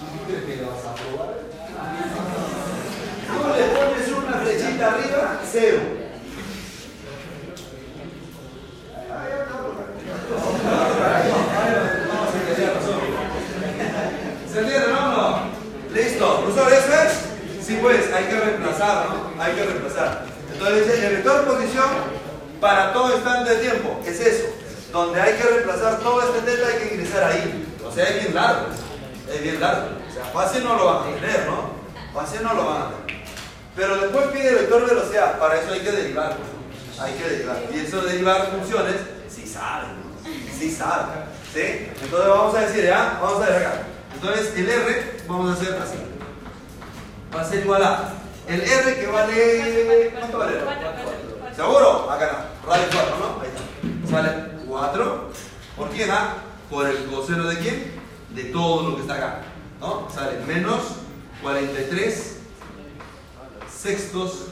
¿Tú 0.00 0.24
crees 0.26 0.44
que 0.44 0.56
lo 0.62 0.70
vas 0.70 0.86
a 0.86 0.94
probar? 0.94 1.30
Tú 3.26 3.34
le 3.56 3.64
pones 3.76 4.08
una 4.08 4.38
flechita 4.38 4.92
arriba, 4.92 5.40
cero. 5.50 5.80
¿Se 14.50 14.58
entiende, 14.60 14.88
no? 14.88 15.40
Listo. 15.94 16.40
¿Profesor, 16.40 16.72
eso 16.72 16.92
es? 17.02 17.66
Sí, 17.66 17.78
pues, 17.80 18.12
hay 18.12 18.24
que 18.24 18.36
Hay 18.82 19.52
que 19.54 19.64
reemplazar. 19.64 20.24
Entonces 20.52 20.86
dice, 20.86 21.06
el 21.06 21.16
vector 21.16 21.44
posición 21.44 21.86
para 22.60 22.92
todo 22.92 23.14
instante 23.14 23.54
de 23.54 23.56
tiempo, 23.56 24.00
es 24.06 24.20
eso. 24.20 24.48
Donde 24.92 25.20
hay 25.20 25.34
que 25.34 25.42
reemplazar 25.42 25.98
todo 25.98 26.22
este 26.22 26.50
teta, 26.50 26.66
hay 26.66 26.78
que 26.78 26.94
ingresar 26.94 27.24
ahí. 27.24 27.76
O 27.86 27.92
sea, 27.92 28.08
es 28.08 28.22
bien 28.22 28.34
largo. 28.34 28.66
Es 29.32 29.42
bien 29.42 29.60
largo. 29.60 29.88
O 30.08 30.12
sea, 30.12 30.24
fácil 30.32 30.64
no 30.64 30.76
lo 30.76 30.86
van 30.86 30.96
a 30.96 31.14
tener, 31.14 31.46
¿no? 31.46 31.70
Fácil 32.14 32.42
no 32.42 32.54
lo 32.54 32.64
van 32.66 32.82
a 32.82 32.90
tener. 33.06 33.22
Pero 33.76 33.96
después 33.98 34.26
pide 34.28 34.54
vector 34.54 34.86
de 34.86 34.94
velocidad. 34.94 35.38
Para 35.38 35.60
eso 35.60 35.72
hay 35.72 35.80
que 35.80 35.92
derivar. 35.92 36.36
Hay 36.98 37.12
que 37.14 37.28
derivar. 37.28 37.56
Y 37.72 37.78
eso 37.78 38.00
de 38.00 38.12
derivar 38.12 38.50
funciones, 38.50 38.96
sí 39.28 39.46
saben. 39.46 39.90
Sí 40.58 40.70
saben. 40.70 41.24
¿Sí? 41.52 41.90
Entonces 42.02 42.28
vamos 42.28 42.54
a 42.54 42.60
decir, 42.60 42.84
¿ya? 42.84 43.18
Vamos 43.20 43.42
a 43.42 43.46
ver 43.46 43.66
acá. 43.66 43.82
Entonces 44.14 44.52
el 44.56 44.68
R, 44.68 45.20
vamos 45.28 45.50
a 45.50 45.52
hacer 45.54 45.78
así. 45.80 45.96
Va 47.34 47.42
a 47.42 47.44
ser 47.44 47.60
igual 47.60 47.82
a 47.84 48.19
el 48.50 48.62
R 48.62 49.00
que 49.00 49.06
vale. 49.06 50.12
¿Cuánto 50.18 50.38
vale? 50.38 50.60
¿Seguro? 51.54 52.10
Acá 52.10 52.48
no. 52.64 52.70
Radio 52.70 52.86
4, 52.92 53.16
¿no? 53.18 53.42
Ahí 53.42 53.48
está. 53.48 54.10
Sale 54.10 54.30
4. 54.66 55.30
¿Por 55.76 55.88
quién? 55.90 56.10
Ah? 56.10 56.34
Por 56.68 56.86
el 56.86 57.04
coseno 57.06 57.44
de 57.44 57.58
quién? 57.58 57.92
De 58.30 58.44
todo 58.44 58.90
lo 58.90 58.96
que 58.96 59.02
está 59.02 59.14
acá. 59.14 59.40
¿No? 59.80 60.08
Sale 60.12 60.40
menos 60.46 60.80
43 61.42 62.38
sextos 63.72 64.46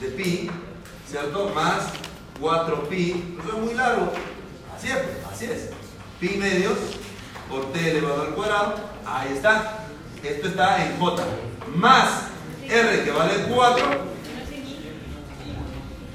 de 0.00 0.08
pi, 0.08 0.50
¿cierto? 1.08 1.50
Más 1.54 1.84
4pi. 2.40 3.38
Eso 3.40 3.56
es 3.56 3.62
muy 3.62 3.74
largo. 3.74 4.12
Así 4.76 4.88
es, 4.88 4.98
así 5.32 5.44
es. 5.46 5.70
Pi 6.20 6.36
medios 6.36 6.76
por 7.48 7.72
t 7.72 7.90
elevado 7.90 8.22
al 8.22 8.34
cuadrado. 8.34 8.74
Ahí 9.06 9.32
está. 9.34 9.78
Esto 10.22 10.48
está 10.48 10.84
en 10.84 10.98
j. 10.98 11.22
Más 11.76 12.28
r 12.68 13.04
que 13.04 13.10
vale 13.10 13.34
4. 13.48 13.84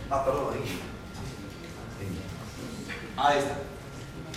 Ah, 0.10 0.26
perdón, 0.26 0.54
ahí. 0.54 0.80
Ahí 3.18 3.38
está. 3.40 3.56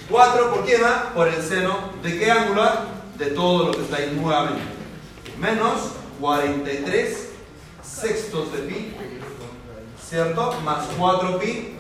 4 0.09 0.55
por 0.55 0.65
qué 0.65 0.79
va? 0.79 1.13
Por 1.15 1.29
el 1.29 1.43
seno 1.43 1.91
de 2.03 2.19
qué 2.19 2.31
ángulo? 2.31 2.65
De 3.19 3.27
todo 3.27 3.67
lo 3.67 3.73
que 3.73 3.83
está 3.83 3.97
ahí 3.97 4.19
nuevamente. 4.21 4.63
Menos 5.39 5.93
43 6.21 7.31
sextos 7.83 8.53
de 8.53 8.59
pi, 8.61 8.95
¿cierto? 10.03 10.53
Más 10.65 10.87
4pi 10.99 11.77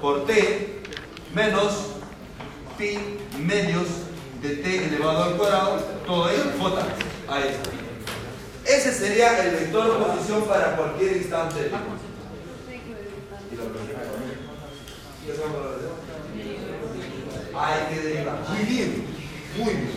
por 0.00 0.24
t 0.24 0.82
menos 1.34 1.72
pi 2.78 2.98
medios 3.38 3.86
de 4.42 4.56
t 4.56 4.86
elevado 4.86 5.24
al 5.24 5.36
cuadrado, 5.36 5.76
todo 6.06 6.30
ello 6.30 6.44
j. 6.58 6.82
Ahí 7.28 7.48
está. 7.48 7.89
Ese 8.70 8.94
sería 8.94 9.36
el 9.42 9.50
vector 9.50 9.98
de 9.98 10.04
posición 10.04 10.44
para 10.44 10.76
cualquier 10.76 11.16
instante. 11.16 11.72
Hay 17.52 17.94
que 17.94 18.00
derivar. 18.00 18.38
Muy 18.48 18.64
bien, 18.64 19.06
muy 19.56 19.74
bien. 19.74 19.90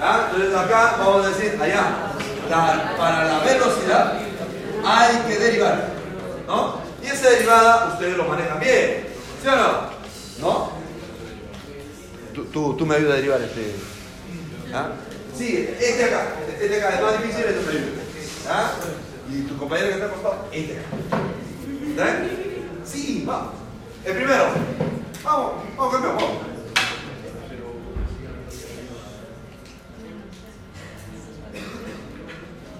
¿Ah? 0.00 0.30
Entonces 0.30 0.56
acá 0.56 0.96
vamos 0.98 1.26
a 1.26 1.28
decir, 1.28 1.58
allá, 1.60 2.12
para 2.96 3.24
la 3.24 3.38
velocidad 3.40 4.18
hay 4.82 5.16
que 5.28 5.38
derivar. 5.38 5.90
¿No? 6.46 6.80
Y 7.02 7.06
esa 7.08 7.28
derivada 7.28 7.92
ustedes 7.92 8.16
lo 8.16 8.24
manejan 8.24 8.58
bien. 8.58 9.06
¿Sí 9.42 9.48
o 9.48 9.56
no? 9.56 9.90
¿No? 10.40 10.72
Tú, 12.52 12.74
tú, 12.74 12.86
me 12.86 12.96
ayudas 12.96 13.12
a 13.12 13.16
derivar 13.16 13.42
este. 13.42 13.74
¿Ah? 14.72 14.92
Sí, 15.36 15.68
este 15.78 16.04
acá. 16.04 16.36
Este 16.58 16.82
acá 16.82 16.94
es 16.96 17.02
más 17.02 17.22
difícil, 17.22 17.44
este 17.44 17.72
me 17.72 18.03
¿Ah? 18.46 18.72
Y 19.30 19.42
tu 19.42 19.56
compañero 19.56 19.88
que 19.88 19.94
está 19.94 20.06
acostado, 20.06 20.48
este 20.52 20.78
acá. 20.78 20.86
¿Está 21.88 22.26
Sí, 22.84 23.24
vamos. 23.26 23.54
El 24.04 24.14
primero. 24.16 24.44
Vamos, 25.24 25.52
vamos, 25.76 25.92
campeón, 25.92 26.16
vamos. 26.16 26.30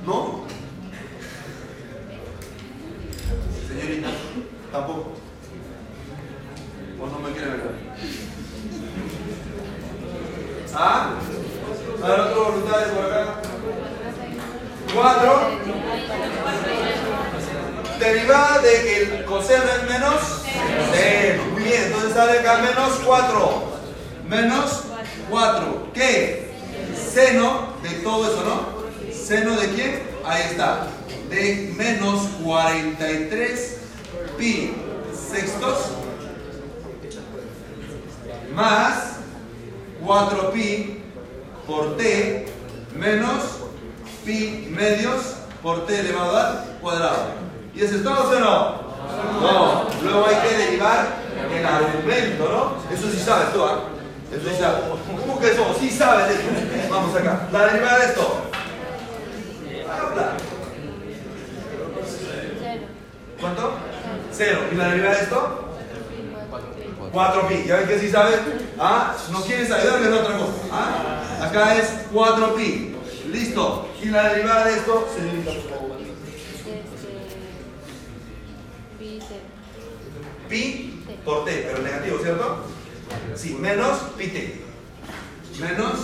¿No? 0.05 0.45
Señorita, 3.67 4.09
tampoco. 4.71 5.13
¿O 7.01 7.07
no 7.07 7.19
me 7.21 7.33
quiere 7.33 7.51
ver? 7.51 7.61
¿Ah? 10.75 11.15
A 12.03 12.07
ver, 12.07 12.21
otro 12.21 12.45
voluntario 12.45 12.95
por 12.95 13.05
acá. 13.07 13.54
Cuatro. 14.95 15.51
Derivada 17.99 18.59
de 18.61 18.83
que 18.83 18.97
el 19.03 19.25
coseno 19.25 19.65
es 19.65 19.91
menos 19.91 20.15
cero. 20.93 21.43
Muy 21.53 21.63
bien, 21.63 21.83
entonces 21.87 22.13
sale 22.15 22.39
acá 22.39 22.59
menos 22.59 23.01
cuatro. 23.05 23.65
Menos 24.29 24.83
cuatro. 25.29 25.89
¿Qué? 25.93 26.53
Seno 27.13 27.75
de 27.83 27.91
todo 28.01 28.27
eso, 28.27 28.43
¿no? 28.45 29.13
¿Seno 29.13 29.57
de 29.57 29.69
quién? 29.69 30.03
Ahí 30.25 30.43
está. 30.51 30.87
De 31.29 31.73
menos 31.77 32.23
43 32.43 33.79
pi 34.39 34.75
sextos 35.13 35.91
más 38.55 39.17
4 40.05 40.53
pi 40.53 41.03
por 41.67 41.97
t 41.97 42.47
menos 42.95 43.64
pi 44.25 44.69
medios 44.71 45.37
por 45.63 45.87
t 45.87 46.01
elevado 46.01 46.37
al 46.37 46.79
cuadrado. 46.81 47.27
¿Y 47.75 47.83
eso 47.83 47.97
es 47.97 48.03
todo 48.03 48.31
o 48.31 48.41
no? 48.41 48.85
No. 49.41 49.87
Luego 50.03 50.27
hay 50.27 50.49
que 50.49 50.57
derivar 50.57 51.07
el 51.53 51.67
argumento, 51.67 52.49
¿no? 52.49 52.95
Eso 52.95 53.11
sí 53.11 53.19
sabes 53.19 53.53
tú, 53.53 53.63
¿ah? 53.65 53.81
Eso 54.33 54.49
sí 54.49 54.57
sabes. 54.59 54.81
¿Cómo 55.21 55.41
que 55.41 55.51
eso? 55.51 55.77
Sí 55.79 55.91
sabes 55.91 56.31
eso. 56.31 56.49
Vamos 56.91 57.15
acá. 57.17 57.49
La 57.53 57.67
derivada 57.67 57.99
de 57.99 58.07
esto. 58.07 58.43
¿Cuánto? 63.41 63.73
Cero. 64.33 64.61
¿Y 64.73 64.75
la 64.75 64.89
derivada 64.89 65.15
de 65.17 65.23
esto? 65.23 65.61
4pi. 67.13 67.67
¿Ya 67.67 67.77
ven 67.77 67.87
que 67.87 67.99
sí 67.99 68.11
saben? 68.11 68.41
¿Ah? 68.79 69.15
¿No 69.31 69.41
quieres 69.43 69.71
ayudarme 69.71 70.07
en 70.09 70.15
otra 70.15 70.37
cosa? 70.37 70.53
¿Ah? 70.73 71.47
Acá 71.47 71.77
es 71.77 71.91
4pi. 72.13 72.94
Listo. 73.35 73.89
¿Y 74.01 74.07
la 74.11 74.33
derivada 74.33 74.67
de 74.67 74.77
esto? 74.77 75.09
Pi 80.49 81.03
por 81.25 81.45
t, 81.45 81.67
pero 81.67 81.83
negativo, 81.83 82.19
¿cierto? 82.23 82.59
Sí, 83.35 83.55
menos 83.55 83.99
pi 84.17 84.29
t. 84.29 84.63
Menos 85.59 85.95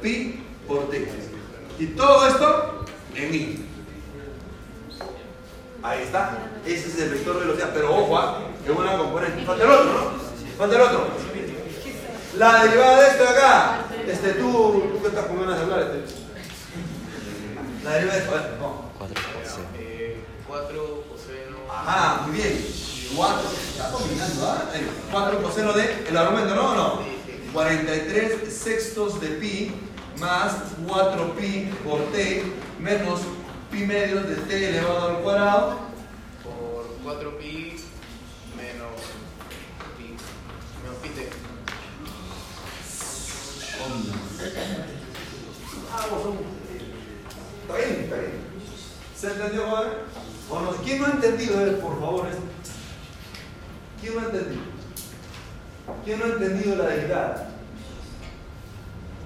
pi 0.00 0.42
por 0.66 0.88
t. 0.88 1.06
Y 1.78 1.86
todo 1.88 2.28
esto 2.28 2.84
en 3.14 3.34
i. 3.34 3.66
Ahí 5.82 6.02
está. 6.04 6.38
Ese 6.64 6.88
es 6.88 6.98
el 6.98 7.10
vector 7.10 7.34
de 7.34 7.40
velocidad. 7.40 7.72
Pero 7.74 7.94
ojo, 7.94 8.16
¿ah? 8.16 8.40
es 8.64 8.70
una 8.70 8.96
componente. 8.96 9.44
Falta 9.44 9.64
el 9.64 9.70
otro, 9.70 9.92
¿no? 9.92 10.00
Falta 10.56 10.76
el 10.76 10.80
otro. 10.80 11.08
La 12.38 12.64
derivada 12.64 13.00
de 13.02 13.08
esto 13.08 13.22
de 13.22 13.28
acá. 13.28 13.80
Este, 14.08 14.32
tú, 14.32 14.82
tú 14.94 15.02
que 15.02 15.08
estás 15.08 15.26
con 15.26 15.40
ganas 15.40 15.56
de 15.56 15.62
hablar, 15.62 15.80
este. 15.80 16.13
La 17.84 17.90
derivada 17.92 18.18
de 18.18 18.24
esto. 18.24 18.56
No. 18.60 18.90
4 18.98 19.14
4 20.48 21.04
coseno. 21.10 21.56
Ajá, 21.70 22.22
muy 22.26 22.36
bien. 22.36 22.66
4. 23.14 23.50
Está 23.50 23.90
combinando, 23.90 24.46
¿ah? 24.46 24.70
4 25.12 25.42
coseno 25.42 25.72
de. 25.74 26.06
El 26.08 26.16
argumento, 26.16 26.54
¿no 26.54 26.70
o 26.70 26.74
no? 26.74 27.00
43 27.52 28.52
sextos 28.52 29.20
de 29.20 29.28
pi 29.28 29.72
más 30.18 30.54
4pi 30.86 31.70
por 31.84 32.00
t 32.12 32.42
menos 32.80 33.20
pi 33.70 33.84
medios 33.84 34.26
de 34.28 34.36
t 34.36 34.68
elevado 34.70 35.08
al 35.08 35.22
cuadrado 35.22 35.78
por 36.42 36.86
4pi 37.04 37.76
menos 38.56 38.96
pi 39.96 40.16
menos 40.82 40.96
pi 41.00 41.08
t. 41.10 41.28
Está 45.86 46.53
bien, 47.72 48.00
está 48.04 48.16
bien. 48.16 48.32
¿Se 49.16 49.26
entendió, 49.28 49.66
joder? 49.68 49.92
¿O 50.50 50.60
no? 50.60 50.70
¿Quién 50.82 51.00
no 51.00 51.06
ha 51.06 51.10
entendido, 51.10 51.66
eh, 51.66 51.70
por 51.72 51.98
favor? 51.98 52.26
¿Quién 54.00 54.14
no 54.14 54.20
ha 54.20 54.24
entendido? 54.24 54.62
¿Quién 56.04 56.18
no 56.18 56.24
ha 56.24 56.28
entendido 56.28 56.76
la 56.76 56.86
derivada? 56.86 57.48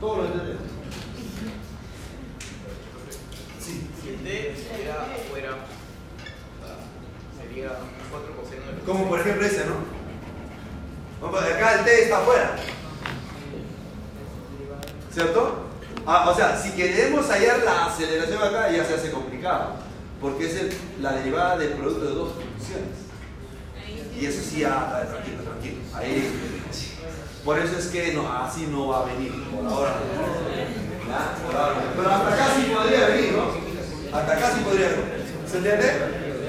Todo 0.00 0.16
lo 0.18 0.24
entendemos. 0.26 0.62
Sí. 3.60 3.90
Si 4.00 4.08
el 4.10 4.16
t 4.22 4.52
estuviera 4.52 5.02
afuera, 5.02 5.56
sería 7.40 7.70
4 8.10 8.36
coseno 8.36 8.72
de 8.72 8.84
Como 8.84 9.08
por 9.08 9.20
ejemplo 9.20 9.46
ese, 9.46 9.66
¿no? 9.66 9.74
Vamos, 11.20 11.42
Acá 11.42 11.80
el 11.80 11.84
t 11.84 12.02
está 12.04 12.18
afuera. 12.18 12.56
¿Cierto? 15.12 15.67
Ah, 16.10 16.30
o 16.30 16.34
sea, 16.34 16.56
si 16.56 16.70
queremos 16.70 17.28
hallar 17.28 17.58
la 17.64 17.84
aceleración 17.84 18.42
acá, 18.42 18.70
ya 18.70 18.82
se 18.82 18.94
hace 18.94 19.10
complicado. 19.10 19.74
Porque 20.22 20.46
es 20.46 20.56
la 21.02 21.12
derivada 21.12 21.58
del 21.58 21.72
producto 21.72 22.06
de 22.06 22.14
dos 22.14 22.32
funciones. 22.32 22.96
Y 24.18 24.24
eso 24.24 24.40
sí, 24.42 24.64
ah, 24.64 24.88
ah, 24.90 25.04
tranquilo, 25.04 25.42
tranquilo. 25.42 25.76
Ahí. 25.92 26.32
Por 27.44 27.58
eso 27.58 27.78
es 27.78 27.88
que 27.88 28.14
no, 28.14 28.26
así 28.32 28.68
no 28.70 28.88
va 28.88 29.00
a 29.00 29.04
venir. 29.04 29.34
Por 29.54 29.66
ahora. 29.66 29.96
Pero 31.94 32.10
hasta 32.10 32.34
acá 32.34 32.46
sí 32.56 32.72
podría 32.74 33.08
venir, 33.08 33.32
¿no? 33.32 34.16
Hasta 34.18 34.32
acá 34.32 34.50
sí 34.54 34.60
podría 34.64 34.88
venir. 34.88 35.24
¿Se 35.46 35.58
entiende? 35.58 35.92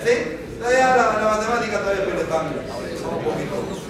¿Sí? 0.06 0.40
La 0.62 1.36
matemática 1.38 1.80
todavía 1.80 2.06
pero 2.06 2.22
está 2.22 2.42
un 2.44 3.24
poquito. 3.26 3.89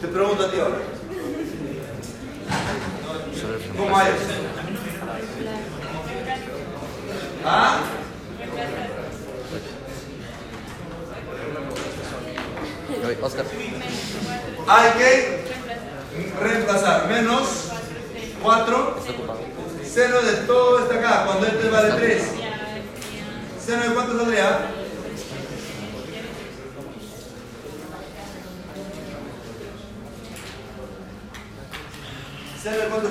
Te 0.00 0.08
pregunto 0.08 0.44
a 0.44 0.50
ti 0.50 0.58
ahora. 0.58 0.78
¿Cómo 3.76 3.98
hay? 3.98 4.12
¿Ah? 7.44 7.80
Oscar. 13.22 13.44
Hay 14.68 14.90
que 14.92 15.44
reemplazar 16.40 17.08
menos 17.08 17.68
4 18.42 18.96
seno 19.84 20.22
de 20.22 20.32
todo 20.46 20.78
está 20.80 20.94
acá 20.94 21.24
cuando 21.26 21.46
este 21.46 21.68
vale 21.68 21.92
3 21.92 22.22
seno 23.66 23.82
de 23.82 23.94
cuánto 23.94 24.16
saldría 24.16 24.79
seno 32.62 32.76
de 32.76 32.88
cuánto 32.88 33.08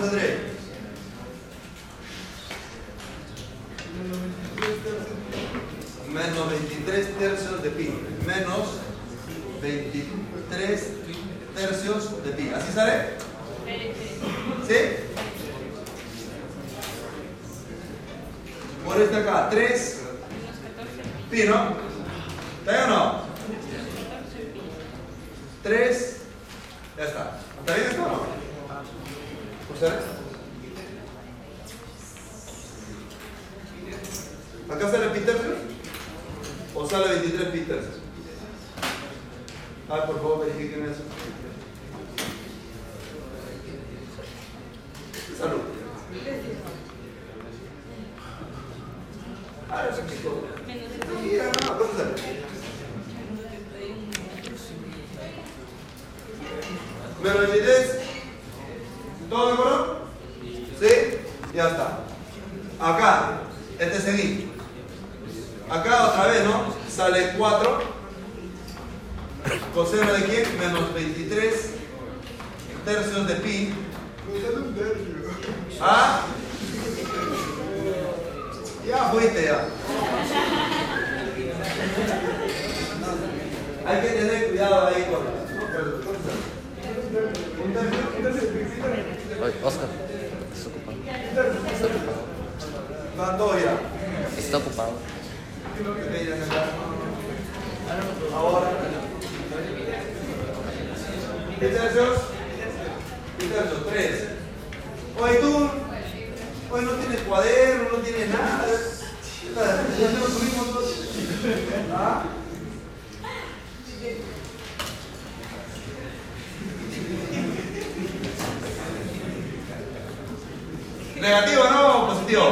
¿Negativo 121.60 121.82
no 121.82 122.04
o 122.04 122.08
positivo? 122.08 122.46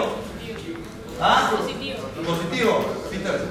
¿Ah? 1.22 1.52
Positivo. 1.58 2.00
Positivo. 2.26 2.86
¿Qué 3.10 3.17
tercios? 3.20 3.50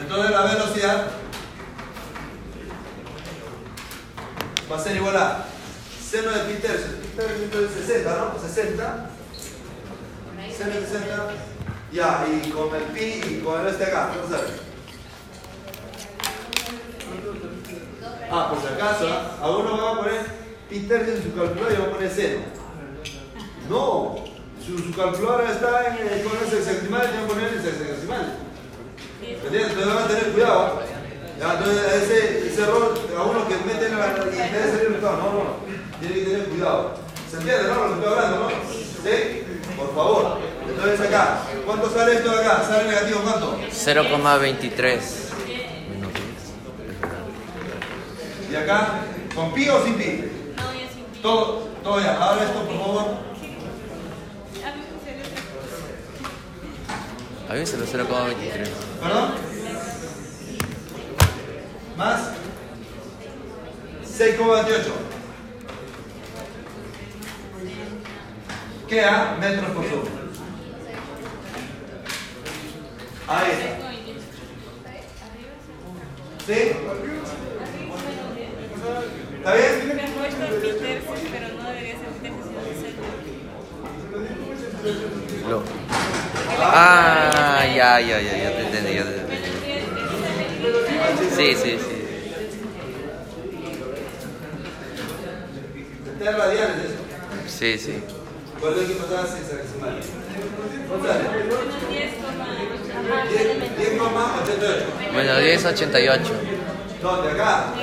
Entonces 0.00 0.30
la 0.30 0.42
velocidad 0.42 1.06
va 4.70 4.76
a 4.76 4.80
ser 4.80 4.96
igual 4.96 5.16
a 5.16 5.46
seno 6.00 6.30
de 6.30 6.40
pi 6.40 6.60
tercio. 6.60 7.00
Pi 7.00 7.08
tercio 7.16 7.44
entonces 7.44 7.86
60, 7.86 8.16
¿no? 8.16 8.40
60. 8.40 9.10
Seno 10.56 10.74
de 10.74 10.86
60. 10.86 11.30
Ya, 11.92 12.26
y 12.26 12.50
con 12.50 12.74
el 12.74 12.82
pi 12.84 13.22
y 13.24 13.42
con 13.44 13.60
el 13.60 13.68
este 13.68 13.84
acá. 13.84 14.10
¿Qué 14.12 14.18
pasa? 14.18 14.63
Ah, 18.30 18.50
por 18.50 18.60
si 18.60 18.66
acaso, 18.74 19.06
¿ah? 19.08 19.38
a 19.42 19.50
uno 19.50 19.76
va 19.82 19.90
a 19.92 19.96
poner 19.98 20.20
pi 20.68 20.80
tercio 20.80 21.14
en 21.14 21.22
su 21.22 21.34
calculadora 21.34 21.74
y 21.74 21.76
va 21.78 21.84
a 21.86 21.90
poner 21.90 22.10
seno. 22.10 22.40
No, 23.68 24.16
su, 24.64 24.78
su 24.78 24.90
está 24.90 25.86
en, 25.88 26.08
el- 26.08 26.22
con 26.24 26.32
el 26.38 26.50
sexagesimal 26.50 27.10
y 27.12 27.16
va 27.18 27.24
a 27.24 27.28
poner 27.28 27.48
el 27.54 27.62
sexagesimal. 27.62 28.38
¿Entiendes? 29.22 29.68
Entonces 29.70 29.86
van 29.94 30.04
a 30.04 30.08
tener 30.08 30.24
cuidado. 30.32 30.82
Ya, 31.38 31.52
entonces 31.54 32.02
ese, 32.02 32.48
ese 32.48 32.62
error, 32.62 32.94
a 33.18 33.22
uno 33.22 33.48
que 33.48 33.56
mete 33.66 33.86
en 33.86 33.98
la 33.98 34.06
y 34.06 34.52
debe 34.52 34.70
salir 34.70 34.86
resultado. 34.86 35.16
No, 35.18 35.32
no, 35.32 35.44
tiene 36.00 36.14
que 36.14 36.24
tener 36.30 36.44
cuidado. 36.46 36.94
¿Se 37.30 37.36
entiende, 37.38 37.68
no? 37.68 37.74
Lo 37.74 37.88
que 37.88 37.94
estoy 37.94 38.12
hablando, 38.12 38.36
¿no? 38.40 38.48
¿Sí? 38.48 39.42
Por 39.76 39.94
favor. 39.94 40.38
Entonces 40.68 41.00
acá, 41.00 41.38
¿cuánto 41.66 41.90
sale 41.90 42.14
esto 42.14 42.30
de 42.30 42.44
acá? 42.44 42.62
¿Sale 42.66 42.88
negativo 42.88 43.20
cuánto? 43.22 43.58
0,23. 43.70 45.00
Menos 45.90 46.12
10. 46.14 46.24
¿Y 48.54 48.56
acá? 48.56 49.00
¿Con 49.34 49.52
pi 49.52 49.68
o 49.68 49.82
sin 49.82 49.94
pi? 49.94 50.30
No, 50.56 50.72
ya 50.72 50.88
sin 50.88 51.02
pi. 51.06 51.18
Todo, 51.20 51.70
todo 51.82 52.00
ya. 52.00 52.16
Ahora 52.16 52.44
esto, 52.44 52.64
por 52.64 52.78
favor. 52.78 53.16
A 57.48 57.54
mí 57.54 57.66
se 57.66 57.76
lo 57.78 57.84
0,23. 57.84 58.68
¿Perdón? 59.02 59.34
Más 61.96 62.30
6,28. 64.06 64.82
Queda 68.88 69.36
metros 69.40 69.70
por 69.72 69.84
segundo. 69.84 70.10
Ahí 73.26 73.50
está. 73.50 73.64
Tengo 73.64 73.88
28. 73.88 74.20
Arriba 76.46 77.23
¿Sí? 77.23 77.23
¿Está 79.36 79.54
bien? 79.54 79.92
Me 79.96 80.02
han 80.02 80.12
puesto 80.12 80.44
pi 80.60 80.68
tercios, 80.80 81.20
pero 81.32 81.48
no 81.56 81.68
debería 81.68 81.94
ser 81.94 82.08
sino. 85.40 85.62
Ah, 86.60 87.64
ya, 87.74 88.00
ya, 88.00 88.20
ya, 88.20 88.36
ya 88.36 88.50
te 88.56 88.60
entendí, 88.62 88.94
ya 88.94 89.04
te 89.04 89.10
entendí. 89.10 89.36
Sí, 91.36 91.36
Sí, 91.36 91.54
sí, 91.54 91.78
sí. 91.78 92.04
Meter 96.18 96.34
radiales 96.38 96.76
eso. 96.76 97.00
Sí, 97.46 97.78
sí. 97.78 98.02
¿Cuál 98.60 98.74
es 98.74 98.80
el 98.80 98.86
que 98.86 98.94
pasaba 98.94 99.26
sin 99.26 99.44
sexagesimales? 99.44 100.06
¿Cuánto 100.88 101.06
sale? 101.06 101.24
menos 101.28 101.88
10, 101.88 102.12
ajá, 102.24 103.28
10, 103.28 103.46
menos 103.58 103.70
10,88. 103.78 105.12
Bueno, 105.12 105.32
10,88. 105.40 106.20
¿Dónde? 107.02 107.30
Acá. 107.32 107.74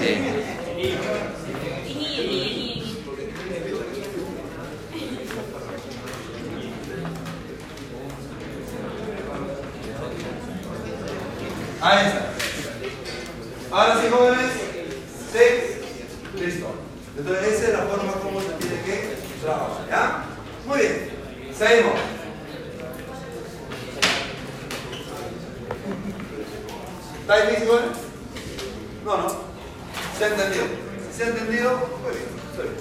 Sí. 0.00 0.12
Ahí 0.76 0.84
está. 12.06 12.28
Ahora 13.70 14.00
sí, 14.02 14.08
jóvenes. 14.10 14.52
Sí. 15.32 15.38
Listo. 16.44 16.66
Entonces, 17.16 17.52
esa 17.54 17.64
es 17.64 17.72
la 17.72 17.78
forma 17.86 18.12
como 18.12 18.40
se 18.42 18.48
tiene 18.58 18.82
que 18.82 19.16
trabajar. 19.42 19.88
¿Ya? 19.88 20.24
Muy 20.66 20.78
bien. 20.78 21.10
Seguimos. 21.56 21.94
¿Estáis 27.22 27.44
listos, 27.48 27.68
jóvenes? 27.68 27.96
No, 29.06 29.16
no. 29.16 29.35
¿Se 30.16 30.24
ha 30.24 30.28
entendido? 30.28 30.64
¿Se 31.14 31.24
ha 31.24 31.28
entendido? 31.28 31.70
Muy 32.02 32.12
bien. 32.12 32.28
Muy 32.56 32.64
bien. 32.64 32.76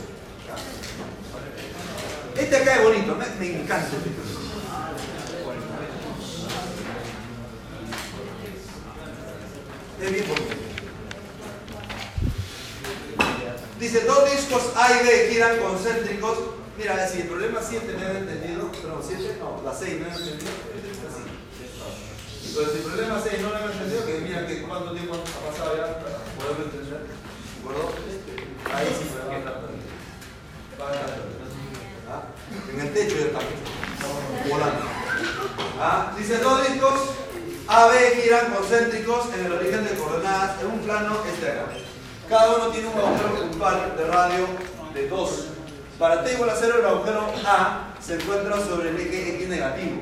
Este 2.38 2.56
acá 2.56 2.76
es 2.76 2.84
bonito. 2.84 3.16
Me, 3.16 3.26
me 3.40 3.62
encanta 3.62 3.88
este. 3.88 4.10
Es 10.06 10.12
bien 10.12 10.28
bonito. 10.30 10.56
Dice, 13.80 14.02
dos 14.06 14.32
discos 14.32 14.64
A 14.78 14.92
y 14.94 15.06
B 15.06 15.30
giran 15.32 15.60
concéntricos. 15.60 16.38
Mira, 16.78 17.08
si 17.08 17.22
el 17.22 17.28
problema 17.28 17.60
7 17.62 17.96
me 17.98 18.06
han 18.06 18.16
entendido, 18.16 18.72
pero 18.82 19.02
7 19.06 19.38
no, 19.40 19.62
la 19.64 19.74
6 19.74 20.00
me 20.00 20.06
han 20.06 20.12
entendido, 20.12 20.52
este. 20.76 20.90
Entonces, 22.48 22.74
si 22.74 22.80
el 22.80 22.86
problema 22.86 23.22
6 23.22 23.42
no 23.42 23.50
lo 23.50 23.56
han 23.56 23.72
entendido, 23.72 24.06
que 24.06 24.20
mira 24.20 24.48
que 24.48 24.62
cuánto 24.62 24.94
tiempo 24.94 25.16
ha 25.16 25.52
pasado 25.52 25.76
ya 25.76 26.00
para 26.00 26.18
poderlo 26.38 26.66
entender. 26.66 27.15
¿De 27.66 27.72
acuerdo? 27.72 27.90
Ahí 28.76 28.96
sí 28.96 29.10
me 29.10 29.44
va 29.44 29.52
¿Ah? 32.12 32.22
En 32.72 32.80
el 32.80 32.94
techo 32.94 33.16
del 33.16 33.32
tanque. 33.32 33.56
Estamos 33.96 34.50
volando. 34.50 34.86
¿Ah? 35.80 36.14
Dice, 36.16 36.38
dos 36.38 36.68
discos 36.68 36.94
A, 37.68 37.88
B 37.88 38.22
giran 38.22 38.54
concéntricos 38.54 39.34
en 39.34 39.46
el 39.48 39.54
origen 39.54 39.84
de 39.84 39.96
coordenadas 39.96 40.62
en 40.62 40.68
un 40.68 40.80
plano 40.82 41.18
este 41.26 41.52
acá. 41.52 41.66
Cada 42.30 42.56
uno 42.56 42.68
tiene 42.68 42.88
un 42.90 43.00
agujero 43.00 43.34
puntual 43.34 43.96
de 43.98 44.06
radio 44.06 44.48
de 44.94 45.10
2. 45.10 45.46
Para 45.98 46.24
t 46.24 46.34
igual 46.34 46.50
a 46.52 46.56
0, 46.56 46.76
el 46.80 46.86
agujero 46.86 47.34
A 47.48 47.94
se 48.00 48.16
encuentra 48.16 48.58
sobre 48.58 48.90
el 48.90 49.00
eje 49.00 49.38
X 49.38 49.48
negativo, 49.48 50.02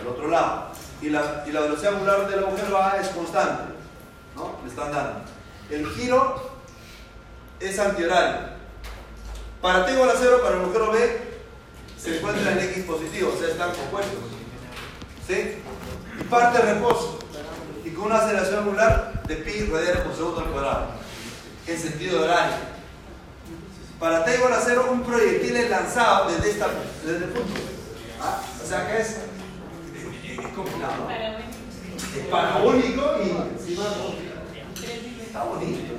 el 0.00 0.06
otro 0.06 0.28
lado. 0.28 0.68
Y 1.02 1.10
la, 1.10 1.42
y 1.46 1.50
la 1.50 1.62
velocidad 1.62 1.94
angular 1.94 2.28
del 2.28 2.44
agujero 2.44 2.80
A 2.80 2.98
es 3.00 3.08
constante. 3.08 3.74
¿no? 4.36 4.60
Le 4.62 4.70
están 4.70 4.92
dando. 4.92 5.24
El 5.68 5.84
giro 5.88 6.45
es 7.60 7.78
antihorario. 7.78 8.56
Para 9.60 9.86
t 9.86 9.92
igual 9.92 10.10
a 10.10 10.14
0, 10.18 10.40
para 10.42 10.56
el 10.56 10.62
agujero 10.62 10.92
B, 10.92 11.20
se 11.98 12.18
encuentra 12.18 12.52
en 12.52 12.58
X 12.70 12.84
positivo, 12.84 13.32
o 13.34 13.38
sea, 13.38 13.48
están 13.48 13.72
compuestos. 13.74 14.20
¿Sí? 15.26 15.58
Y 16.20 16.24
parte 16.24 16.58
reposo. 16.58 17.18
Y 17.84 17.90
con 17.90 18.06
una 18.06 18.16
aceleración 18.18 18.60
angular 18.60 19.22
de 19.26 19.36
pi 19.36 19.66
radianes 19.66 20.02
por 20.02 20.14
segundo 20.14 20.40
al 20.40 20.46
cuadrado. 20.46 20.86
En 21.66 21.78
sentido 21.78 22.22
horario. 22.22 22.54
Para 23.98 24.24
t 24.24 24.34
igual 24.34 24.52
a 24.52 24.60
cero, 24.60 24.88
un 24.90 25.02
proyectil 25.02 25.56
es 25.56 25.70
lanzado 25.70 26.30
desde, 26.30 26.50
esta, 26.50 26.68
desde 27.04 27.24
el 27.24 27.30
punto. 27.30 27.60
¿Ah? 28.20 28.42
O 28.62 28.66
sea 28.66 28.86
que 28.86 29.00
es, 29.00 29.08
es, 29.08 30.38
es 30.38 30.46
complicado. 30.54 31.08
Es 31.10 32.26
parabólico 32.26 33.16
y 33.24 33.30
encima 33.30 33.84
está 35.26 35.44
bonito. 35.44 35.96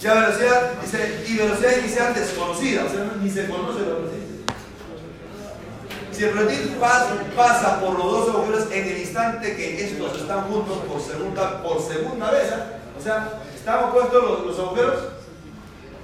Ya 0.00 0.14
velocidad, 0.14 0.72
dice, 0.82 1.24
y 1.28 1.36
velocidad 1.36 1.76
inicial 1.78 2.14
desconocida, 2.14 2.84
o 2.84 2.88
sea, 2.88 3.12
ni 3.22 3.30
se 3.30 3.46
conoce 3.46 3.80
la 3.82 3.86
velocidad. 3.94 4.22
Si 6.10 6.24
el 6.24 6.30
proyectil 6.30 6.76
pas- 6.80 7.34
pasa 7.36 7.80
por 7.80 7.98
los 7.98 8.10
dos 8.10 8.28
agujeros 8.34 8.66
en 8.72 8.86
el 8.88 8.98
instante 8.98 9.56
que 9.56 9.84
estos 9.84 10.20
están 10.20 10.42
juntos 10.50 10.78
por 10.88 11.00
segunda, 11.00 11.62
por 11.62 11.80
segunda 11.80 12.30
vez, 12.32 12.48
¿eh? 12.50 12.62
o 12.98 13.02
sea, 13.02 13.40
están 13.54 13.84
opuestos 13.84 14.22
los, 14.22 14.46
los 14.46 14.58
agujeros, 14.58 14.94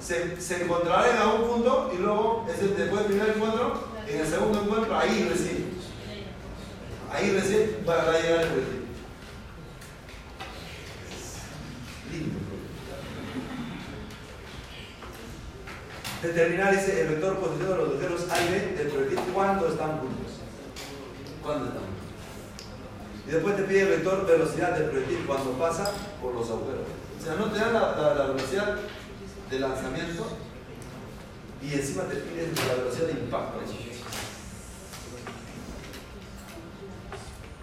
se, 0.01 0.39
se 0.41 0.63
encontrarán 0.63 1.17
a 1.17 1.33
un 1.33 1.47
punto 1.47 1.91
y 1.93 1.97
luego, 2.01 2.45
es 2.53 2.59
el- 2.61 2.75
después 2.77 3.01
del 3.03 3.11
primer 3.11 3.29
encuentro, 3.35 3.83
en 4.07 4.19
el 4.19 4.27
segundo 4.27 4.61
encuentro, 4.63 4.97
ahí 4.97 5.27
recién. 5.29 5.69
Ahí 7.13 7.31
recién 7.31 7.83
va 7.87 7.95
va 8.05 8.13
a 8.13 8.19
llegar 8.21 8.41
el 8.43 8.47
proyectil. 8.47 8.78
Determinar 16.21 16.73
ese, 16.73 17.01
el 17.01 17.07
vector 17.07 17.37
positivo 17.37 17.71
de 17.71 17.77
los 17.77 17.89
agujeros 17.91 18.29
A 18.29 18.41
y 18.41 18.49
B 18.51 18.59
del 18.77 18.87
proyectil 18.89 19.19
cuando 19.33 19.69
están 19.69 19.99
juntos. 19.99 20.31
Cuando 21.41 21.65
están 21.67 21.83
juntos. 21.83 21.95
Y 23.27 23.31
después 23.31 23.55
te 23.55 23.63
pide 23.63 23.81
el 23.83 23.87
vector 23.89 24.25
velocidad 24.27 24.77
del 24.77 24.89
proyectil 24.89 25.23
cuando 25.25 25.51
pasa 25.53 25.91
por 26.21 26.33
los 26.33 26.49
agujeros. 26.49 26.87
O 27.19 27.23
sea, 27.23 27.35
no 27.35 27.45
te 27.51 27.59
dan 27.59 27.73
la, 27.73 27.95
la- 27.95 28.15
la 28.15 28.25
velocidad 28.27 28.75
de 29.49 29.59
lanzamiento 29.59 30.27
y 31.61 31.73
encima 31.73 32.03
te 32.03 32.15
piden 32.15 32.53
la 32.67 32.73
velocidad 32.75 33.07
de 33.07 33.11
impacto. 33.13 33.59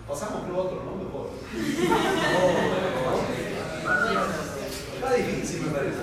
Pasamos 0.09 0.49
lo 0.49 0.57
otro, 0.59 0.83
¿no? 0.85 0.97
Mejor. 1.05 1.31
Está 4.95 5.13
difícil, 5.15 5.63
me 5.63 5.71
parece. 5.73 5.97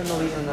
En 0.00 0.46
la 0.46 0.47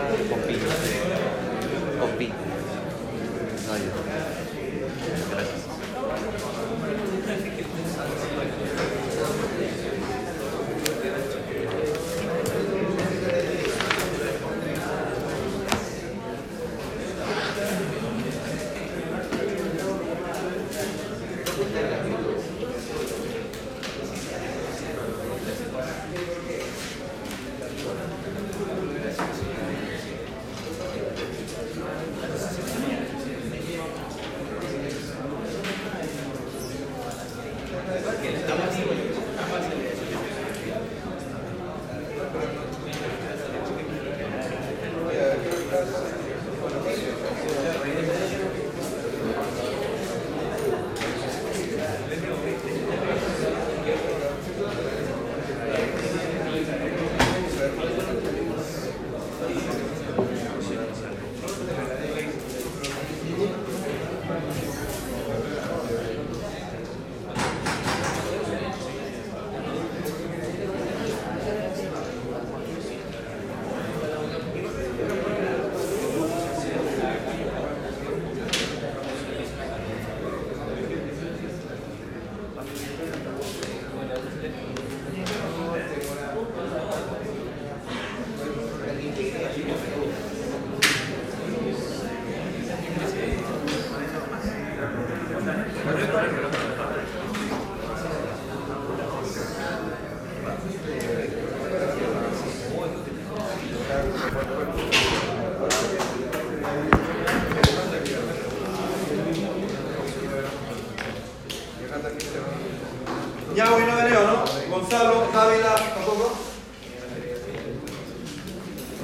Ya 113.56 113.74
hoy 113.74 113.86
no 113.86 113.95
venido, 113.95 114.22
¿no? 114.28 114.43
Gonzalo, 114.70 115.28
Dávila, 115.34 115.76
tampoco. 115.76 116.34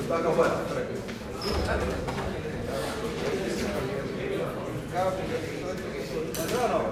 Está 0.02 0.18
acá 0.18 0.28
afuera. 0.30 0.56
No, 6.70 6.92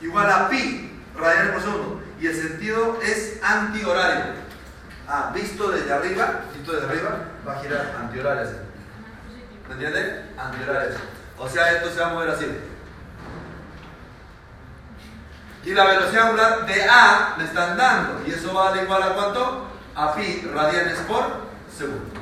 igual 0.00 0.30
a 0.30 0.48
pi 0.48 1.02
radianes 1.16 1.52
por 1.52 1.62
segundo 1.62 2.02
y 2.20 2.26
el 2.26 2.34
sentido 2.34 2.98
es 3.02 3.40
antihorario. 3.42 4.34
Ah, 5.08 5.30
visto 5.34 5.70
desde 5.70 5.92
arriba, 5.92 6.42
visto 6.54 6.72
desde 6.72 6.86
arriba, 6.86 7.24
va 7.46 7.52
a 7.52 7.60
girar 7.60 7.96
antihorario. 7.98 8.50
¿Me 9.68 9.74
entienden? 9.74 10.34
Antihorario. 10.36 10.96
O 11.38 11.48
sea, 11.48 11.72
esto 11.72 11.90
se 11.90 12.00
va 12.00 12.06
a 12.06 12.14
mover 12.14 12.30
así. 12.30 12.46
Y 15.64 15.74
la 15.74 15.84
velocidad 15.84 16.26
angular 16.26 16.66
de 16.66 16.84
A 16.84 17.34
le 17.38 17.44
están 17.44 17.76
dando. 17.76 18.26
Y 18.26 18.32
eso 18.32 18.54
va 18.54 18.68
a 18.68 18.74
dar 18.74 18.84
igual 18.84 19.02
a 19.02 19.14
cuánto? 19.14 19.68
A 19.94 20.14
pi 20.14 20.48
radianes 20.52 20.98
por 21.00 21.24
segundo. 21.76 22.20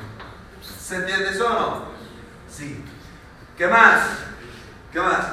¿Se 0.61 0.95
entiende 0.95 1.29
eso 1.29 1.47
o 1.47 1.59
no? 1.59 1.85
Sí. 2.49 2.83
¿Qué 3.57 3.67
más? 3.67 4.01
¿Qué 4.91 4.99
más? 4.99 5.25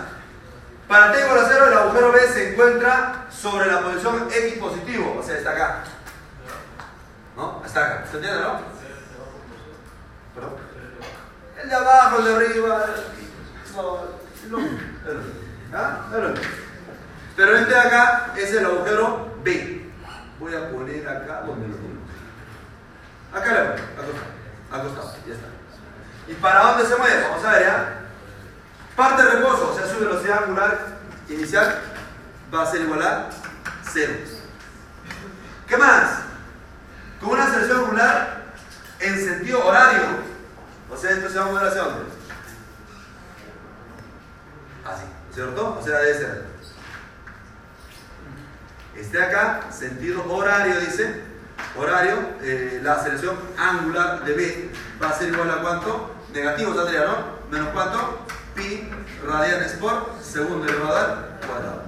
Para 0.89 1.07
el 1.07 1.13
triángulo 1.13 1.41
acero, 1.41 1.67
el 1.67 1.73
agujero 1.75 2.13
B 2.13 2.21
se 2.21 2.53
encuentra 2.53 3.27
sobre 3.31 3.67
la 3.67 3.81
posición 3.81 4.29
X 4.31 4.59
positivo, 4.59 5.17
o 5.19 5.23
sea, 5.23 5.39
está 5.39 5.51
acá. 5.53 5.85
¿No? 7.37 7.63
Está 7.65 7.85
acá. 7.85 8.05
¿Se 8.11 8.17
entiende, 8.17 8.41
no? 8.43 8.61
¿Perdón? 10.35 10.53
El 11.63 11.69
de 11.69 11.75
abajo, 11.75 12.19
el 12.19 12.25
de 12.25 12.35
arriba. 12.35 12.87
No, 13.75 13.99
no, 14.51 14.69
¿Ah? 15.73 16.07
Pero 17.37 17.57
este 17.57 17.71
de 17.71 17.81
acá 17.81 18.33
es 18.37 18.53
el 18.53 18.67
agujero 18.67 19.35
B. 19.43 19.91
Voy 20.39 20.55
a 20.55 20.71
poner 20.71 21.09
acá 21.09 21.43
donde 21.47 21.69
lo 21.69 21.77
pongo. 21.77 22.01
Acá 23.33 23.53
le 23.53 23.61
pongo, 23.71 23.83
acostado. 23.99 24.83
Acostado, 24.83 25.17
ya 25.27 25.35
está. 25.35 25.47
¿Y 26.29 26.35
para 26.35 26.61
dónde 26.61 26.87
se 26.87 26.97
mueve? 26.97 27.23
Vamos 27.23 27.45
a 27.45 27.53
ver 27.53 27.63
ya. 27.63 28.04
Parte 28.97 29.23
de 29.23 29.31
reposo, 29.31 29.73
o 29.73 29.77
sea, 29.77 29.87
su 29.93 29.99
velocidad 29.99 30.45
angular 30.45 30.99
inicial 31.29 31.81
va 32.55 32.63
a 32.63 32.71
ser 32.71 32.83
igual 32.83 33.03
a 33.03 33.29
0. 33.93 34.13
¿Qué 35.67 35.77
más? 35.77 36.21
Con 37.21 37.31
una 37.31 37.45
aceleración 37.45 37.81
angular 37.81 38.45
en 39.01 39.25
sentido 39.25 39.67
horario. 39.67 40.03
O 40.91 40.97
sea, 40.97 41.11
esto 41.11 41.29
se 41.29 41.39
va 41.39 41.45
a 41.45 41.49
mover 41.49 41.67
hacia 41.67 41.83
dónde? 41.83 42.05
Así, 44.85 45.05
¿cierto? 45.33 45.79
O 45.81 45.85
sea, 45.85 45.99
debe 45.99 46.19
ser. 46.19 46.45
Este 48.95 49.23
acá, 49.23 49.73
sentido 49.73 50.25
horario, 50.33 50.79
dice. 50.81 51.23
Horario, 51.77 52.17
eh, 52.43 52.81
la 52.83 52.95
aceleración 52.95 53.37
angular 53.59 54.25
de 54.25 54.33
B 54.35 54.71
va 55.03 55.09
a 55.09 55.13
ser 55.13 55.31
igual 55.31 55.51
a 55.51 55.63
cuánto? 55.63 56.15
Negativo, 56.33 56.75
saldría, 56.75 57.07
¿no? 57.07 57.17
Menos 57.51 57.69
cuánto? 57.73 58.24
Pi 58.55 58.89
radianes 59.27 59.73
por 59.73 60.15
segundo 60.23 60.67
elevado 60.67 60.97
al 60.97 61.47
cuadrado. 61.47 61.83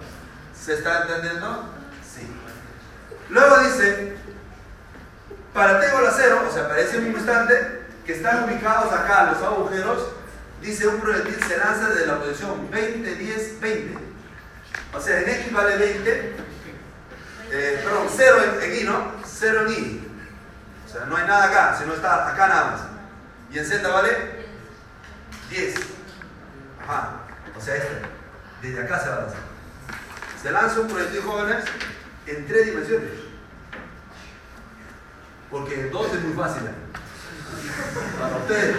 ¿Se 0.55 0.75
está 0.75 1.03
entendiendo? 1.03 1.73
Sí. 2.03 2.27
Luego 3.29 3.59
dice, 3.61 4.17
para 5.55 5.79
triángulo 5.79 6.09
acero, 6.09 6.43
o 6.49 6.53
sea, 6.53 6.69
para 6.69 6.81
ese 6.81 6.99
mismo 6.99 7.19
instante, 7.19 7.87
que 8.05 8.15
están 8.15 8.45
ubicados 8.45 8.93
acá 8.93 9.33
los 9.33 9.43
agujeros, 9.43 10.09
dice 10.61 10.87
un 10.87 11.01
proyectil 11.01 11.43
se 11.45 11.59
lanza 11.59 11.89
desde 11.91 12.07
la 12.07 12.19
posición 12.19 12.71
20, 12.71 13.15
10, 13.15 13.61
20. 13.61 13.99
O 14.93 15.01
sea, 15.01 15.21
en 15.21 15.29
X 15.29 15.53
vale 15.53 15.77
20, 15.77 16.37
eh, 17.51 17.81
perdón, 17.85 18.07
0 18.17 18.37
en, 18.43 18.63
en 18.63 18.81
Y, 18.81 18.85
¿no? 18.85 19.13
0 19.25 19.61
en 19.67 19.73
Y. 19.73 20.09
O 20.87 20.93
sea, 20.93 21.05
no 21.07 21.17
hay 21.17 21.27
nada 21.27 21.45
acá, 21.45 21.77
sino 21.79 21.95
está 21.95 22.29
acá 22.29 22.49
nada 22.49 22.71
más. 22.71 22.81
Y 23.53 23.59
en 23.59 23.67
Z 23.67 23.89
vale 23.89 24.47
10. 25.51 25.96
Ajá. 26.87 27.21
O 27.57 27.61
sea, 27.61 27.77
este. 27.77 28.03
Desde 28.63 28.83
acá 28.83 28.99
se 29.01 29.09
va 29.09 29.17
a 29.17 29.21
lanzar. 29.21 29.39
Se 30.43 30.51
lanza 30.51 30.81
un 30.81 30.89
proyectil 30.89 31.23
jóvenes 31.23 31.65
en 32.27 32.47
tres 32.47 32.67
dimensiones. 32.67 33.11
Porque 35.51 35.85
dos 35.87 36.13
es 36.13 36.23
muy 36.23 36.35
fácil. 36.35 36.63
¿eh? 36.67 36.75
Para 38.21 38.37
ustedes. 38.37 38.77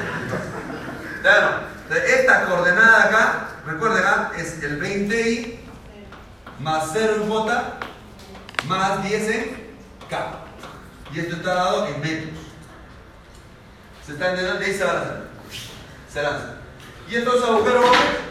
Claro. 1.22 1.78
Esta 1.89 2.45
coordenada 2.45 3.03
acá, 3.05 3.47
recuerden, 3.66 4.03
¿ah? 4.05 4.32
es 4.36 4.62
el 4.62 4.82
20i 4.82 5.60
más 6.60 6.89
0 6.91 7.22
en 7.22 7.30
J 7.30 7.80
más 8.66 9.03
10 9.03 9.30
en 9.30 9.76
K. 10.10 10.39
Y 11.14 11.20
esto 11.20 11.36
está 11.38 11.53
dado 11.53 11.88
en 11.88 12.01
metros. 12.01 12.39
¿Se 14.05 14.14
está 14.14 14.30
entendiendo? 14.30 14.60
De 14.60 14.66
ahí 14.66 14.74
se 14.74 14.84
va 14.84 14.91
a 14.91 14.95
lanzar. 14.95 15.24
Se 16.12 16.22
lanza. 16.22 16.57
Y 17.10 17.16
estos 17.16 17.43
agujeros 17.43 17.86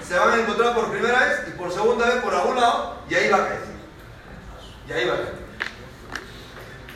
se 0.06 0.18
van 0.18 0.30
a 0.30 0.42
encontrar 0.42 0.74
por 0.74 0.90
primera 0.90 1.20
vez 1.20 1.48
y 1.48 1.50
por 1.52 1.72
segunda 1.72 2.06
vez 2.06 2.22
por 2.22 2.34
algún 2.34 2.56
lado 2.56 2.96
y 3.08 3.14
ahí 3.14 3.30
va 3.30 3.38
a 3.38 3.48
caer. 3.48 3.60
Y 4.88 4.92
ahí 4.92 5.08
va 5.08 5.14
a 5.14 5.16
caer. 5.16 5.46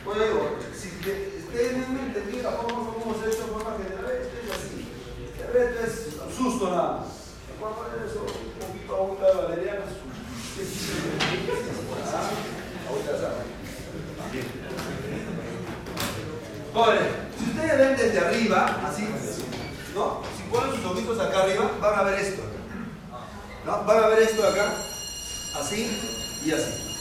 Bueno, 0.05 0.23
digo, 0.23 0.57
si 0.75 0.87
ustedes 0.87 1.87
no 1.87 1.93
la 1.93 3.29
hecho 3.29 3.43
de 3.43 3.51
forma 3.51 3.77
esto 3.81 4.37
es 4.43 4.51
así. 4.51 4.91
El 5.39 5.53
reto 5.53 5.79
es 5.85 6.35
susto 6.35 6.69
nada 6.69 7.05
un 7.61 8.57
poquito 8.57 9.47
de. 9.49 9.71
Ah, 16.73 16.93
si 17.37 17.43
ustedes 17.45 17.77
ven 17.77 17.97
desde 17.97 18.19
arriba, 18.19 18.81
así, 18.85 19.07
¿no? 19.93 20.21
Ponen 20.51 20.75
sus 20.75 20.85
ojitos 20.85 21.19
acá 21.19 21.43
arriba, 21.43 21.71
van 21.79 21.99
a 21.99 22.03
ver 22.03 22.19
esto. 22.19 22.41
¿no? 23.65 23.83
Van 23.85 24.03
a 24.03 24.07
ver 24.07 24.19
esto 24.19 24.45
acá, 24.45 24.73
así 25.59 25.97
y 26.43 26.51
así. 26.51 26.91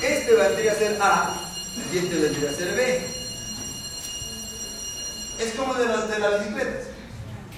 Este 0.00 0.34
vendría 0.34 0.72
a 0.72 0.74
ser 0.76 1.02
A 1.02 1.40
y 1.92 1.98
este 1.98 2.16
vendría 2.16 2.50
a 2.50 2.54
ser 2.54 2.76
B. 2.76 3.06
Es 5.40 5.52
como 5.54 5.74
de 5.74 5.86
las, 5.86 6.08
de 6.08 6.18
las 6.18 6.40
bicicletas. 6.40 6.86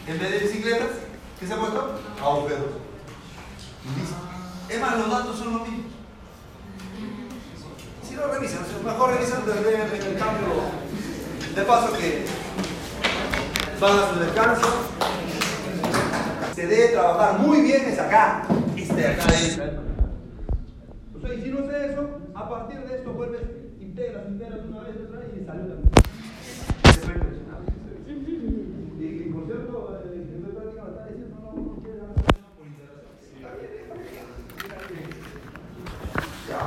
En 0.07 0.19
vez 0.19 0.31
de 0.31 0.39
bicicletas, 0.39 0.89
¿qué 1.39 1.47
se 1.47 1.53
ha 1.53 1.59
puesto? 1.59 2.01
Agujeros. 2.23 2.87
Es 4.69 4.81
más, 4.81 4.99
los 4.99 5.11
datos 5.11 5.39
son 5.39 5.53
los 5.53 5.63
mismos. 5.69 5.93
Si 8.09 8.15
lo 8.15 8.33
revisan, 8.33 8.65
mejor 8.85 9.15
revisan 9.15 9.45
desde 9.45 10.11
el 10.11 10.19
cambio. 10.19 10.47
De 11.55 11.63
paso 11.63 11.93
que 11.93 12.25
van 13.81 13.99
a 13.99 14.13
su 14.13 14.21
descanso. 14.21 14.67
Se 16.55 16.67
debe 16.67 16.89
trabajar 16.89 17.39
muy 17.41 17.61
bien 17.61 17.85
es 17.87 17.99
acá. 17.99 18.47
Este 18.77 18.95
de 18.95 19.07
acá 19.09 19.27
es. 19.35 19.61
O 21.15 21.21
sea, 21.21 21.35
y 21.35 21.43
si 21.43 21.51
no 21.51 21.59
sé 21.67 21.93
eso, 21.93 22.09
a 22.35 22.49
partir 22.49 22.81
de 22.81 22.97
esto 22.97 23.13
vuelves, 23.13 23.43
integras, 23.81 24.25
integras 24.29 24.61
una 24.69 24.81
vez, 24.83 24.97
otra 25.07 25.21
vez 25.21 25.29
y 25.37 25.45
también. 25.45 25.83
Y, 28.99 29.31
por 29.31 29.47
cierto, 29.47 30.01
eh, 30.05 30.15
el 30.15 30.53
práctica 30.53 30.83
me 30.85 30.91
está 30.91 31.07
diciendo, 31.07 31.37
no, 31.43 31.53
no 31.53 31.83
quiere 31.83 31.99
ganar 31.99 32.15
por 32.57 32.67
integración. 32.67 33.27
Ya, 36.49 36.59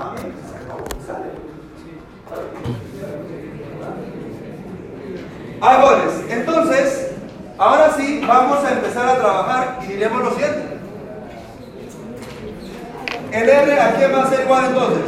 se 0.49 0.57
acabó, 0.57 0.85
sale. 1.05 1.49
Goles. 5.81 6.18
Ahora 7.59 7.91
sí, 7.91 8.23
vamos 8.25 8.63
a 8.63 8.71
empezar 8.71 9.09
a 9.09 9.17
trabajar 9.17 9.79
y 9.83 9.87
diremos 9.87 10.23
lo 10.23 10.31
siguiente. 10.31 10.79
El 13.33 13.49
R, 13.49 13.81
¿a 13.81 13.95
quién 13.95 14.13
va 14.13 14.23
a 14.23 14.29
ser 14.29 14.45
igual 14.45 14.65
entonces? 14.67 15.03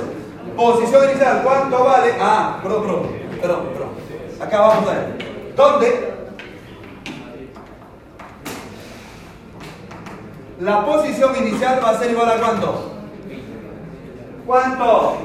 Posición 0.57 1.09
inicial, 1.11 1.41
¿cuánto 1.45 1.85
vale? 1.85 2.13
Ah, 2.19 2.59
perdón, 2.61 2.83
perdón, 2.83 3.07
perdón, 3.39 3.67
perdón. 3.71 3.89
Acá 4.41 4.59
vamos 4.59 4.89
a 4.89 4.91
ver. 4.91 5.53
¿Dónde? 5.55 6.13
La 10.59 10.85
posición 10.85 11.35
inicial 11.37 11.79
va 11.81 11.91
a 11.91 11.99
ser 11.99 12.11
igual 12.11 12.31
a 12.31 12.37
cuánto? 12.37 12.91
¿Cuánto? 14.45 15.17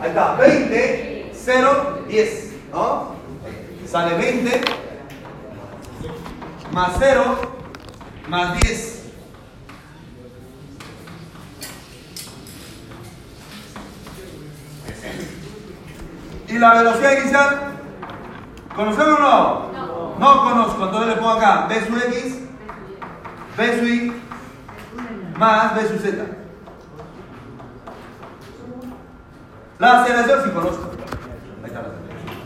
Ahí 0.00 0.08
está, 0.08 0.36
20, 0.36 1.30
0, 1.34 1.98
10, 2.06 2.52
¿no? 2.72 3.08
Sale 3.88 4.14
20 4.14 4.87
más 6.78 6.92
0 6.96 7.36
más 8.28 8.60
10. 8.60 9.04
¿Y 16.46 16.58
la 16.60 16.74
velocidad 16.74 17.18
inicial? 17.20 17.58
¿Conocemos 18.76 19.18
o 19.18 19.22
no? 19.22 20.18
No. 20.20 20.42
conozco, 20.44 20.84
entonces 20.84 21.08
le 21.08 21.16
pongo 21.16 21.30
acá 21.30 21.66
B 21.68 21.84
sub 21.84 21.96
X, 21.96 22.38
B 23.56 23.78
sub 23.80 23.88
Y, 23.88 24.22
más 25.36 25.74
B 25.74 25.88
sub 25.88 25.98
Z. 25.98 26.26
La 29.80 30.02
aceleración 30.02 30.44
sí 30.44 30.50
conozco. 30.50 30.90
Ahí 30.92 31.66
está 31.66 31.82
la 31.82 31.88
aceleración. 31.88 32.38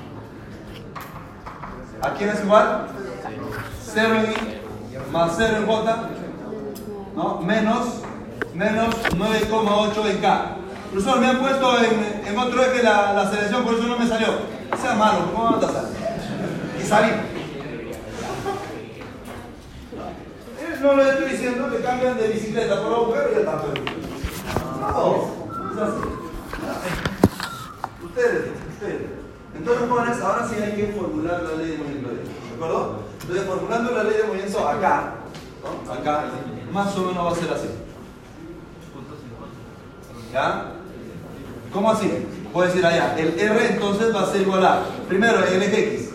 ¿A 2.02 2.10
quién 2.16 2.30
es 2.30 2.42
igual? 2.42 2.91
0 3.95 4.14
en 4.16 4.30
I 4.32 4.34
más 5.12 5.32
0 5.36 5.57
en 5.59 5.66
J, 5.66 5.97
¿no? 7.14 7.40
Menos, 7.40 7.86
menos 8.55 8.95
9,8 9.16 10.07
en 10.11 10.18
K. 10.18 10.57
Profesor, 10.90 11.20
me 11.20 11.26
han 11.26 11.38
puesto 11.38 11.78
en, 11.78 12.22
en 12.26 12.38
otro 12.38 12.62
eje 12.62 12.82
la, 12.82 13.12
la 13.14 13.30
selección, 13.30 13.64
por 13.64 13.74
eso 13.74 13.84
no 13.84 13.99
me 13.99 14.07
salió. 14.07 14.28
Sea 14.80 14.95
malo, 14.95 15.30
¿cómo 15.32 15.45
va 15.45 15.51
a 15.57 15.61
pasar? 15.61 15.84
Y 16.82 16.86
salí. 16.86 17.11
Eh, 20.61 20.78
No 20.82 20.95
le 20.97 21.09
estoy 21.11 21.30
diciendo 21.30 21.70
que 21.70 21.82
cambian 21.82 22.16
de 22.18 22.28
bicicleta 22.28 22.82
por 22.82 22.93
agujero 22.93 23.28
y 23.30 23.34
ya 23.34 23.40
está 23.40 23.62
perdido. 23.62 23.93
Ustedes, 28.05 28.43
ustedes. 28.74 29.03
Entonces, 29.57 29.88
jóvenes, 29.88 30.20
ahora 30.20 30.49
sí 30.49 30.57
hay 30.62 30.72
que 30.72 30.93
formular 30.99 31.43
la 31.43 31.53
ley 31.62 31.70
de 31.72 31.78
movimiento. 31.78 32.09
¿De 32.11 32.55
acuerdo? 32.55 33.11
Entonces, 33.22 33.46
formulando 33.46 33.92
la 33.92 34.04
ley 34.04 34.16
de 34.18 34.24
movimiento 34.24 34.68
acá, 34.68 35.14
acá, 35.90 36.24
más 36.72 36.96
o 36.96 37.02
menos 37.02 37.26
va 37.26 37.30
a 37.30 37.34
ser 37.34 37.52
así. 37.52 37.68
¿Ya? 40.32 40.72
¿Cómo 41.72 41.90
así? 41.90 42.10
Voy 42.52 42.64
a 42.64 42.66
decir 42.66 42.84
allá, 42.84 43.16
el 43.16 43.38
R 43.38 43.66
entonces 43.74 44.14
va 44.14 44.22
a 44.22 44.32
ser 44.32 44.42
igual 44.42 44.66
a, 44.66 44.82
primero 45.08 45.44
el 45.44 45.62
X. 45.62 46.10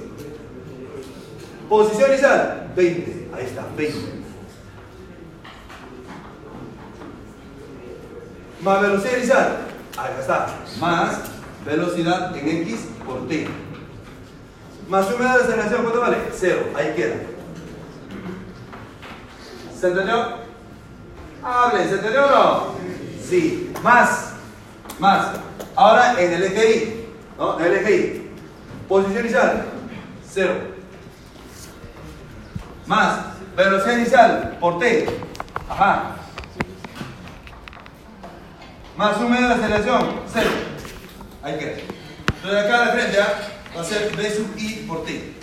Posición 1.70 2.12
inicial, 2.12 2.72
20. 2.76 3.30
Ahí 3.34 3.46
está, 3.46 3.66
20. 3.76 4.18
Más 8.62 8.82
velocidad 8.82 9.18
inicial, 9.18 9.58
ahí 9.98 10.12
está, 10.20 10.48
más 10.80 11.22
velocidad 11.66 12.36
en 12.36 12.48
X 12.64 12.88
por 13.06 13.28
T. 13.28 13.48
Más 14.88 15.12
humedad 15.12 15.36
de 15.38 15.44
aceleración, 15.44 15.82
¿cuánto 15.82 16.00
vale? 16.00 16.18
Cero, 16.34 16.70
ahí 16.74 16.94
queda. 16.96 17.16
¿Se 19.78 19.88
entendió? 19.88 20.38
Hable, 21.44 21.88
¿se 21.90 21.96
entendió 21.96 22.26
o 22.26 22.30
no? 22.30 22.76
Sí, 23.22 23.74
más, 23.84 24.34
más. 25.00 25.28
Ahora 25.76 26.20
en 26.22 26.34
el 26.34 26.44
eje 26.44 26.72
Y, 26.72 27.08
¿no? 27.38 27.60
En 27.60 27.66
el 27.66 27.74
eje 27.74 27.96
Y. 27.96 28.32
Posición 28.88 29.20
inicial, 29.20 29.66
cero. 30.26 30.54
Más, 32.86 33.20
velocidad 33.58 33.98
inicial 33.98 34.58
por 34.62 34.80
T. 34.80 35.06
Ajá. 35.70 36.16
Más 38.96 39.18
humedad 39.18 39.50
de 39.50 39.54
aceleración, 39.56 40.22
cero. 40.32 40.50
Ahí 41.44 41.60
queda. 41.60 41.74
Entonces 42.38 42.66
acá 42.66 42.86
la 42.86 42.92
frente 42.94 43.22
¿ah? 43.22 43.57
Va 43.76 43.82
a 43.82 43.84
ser 43.84 44.16
B 44.16 44.36
sub 44.36 44.58
I 44.58 44.86
por 44.88 45.06
T. 45.06 45.34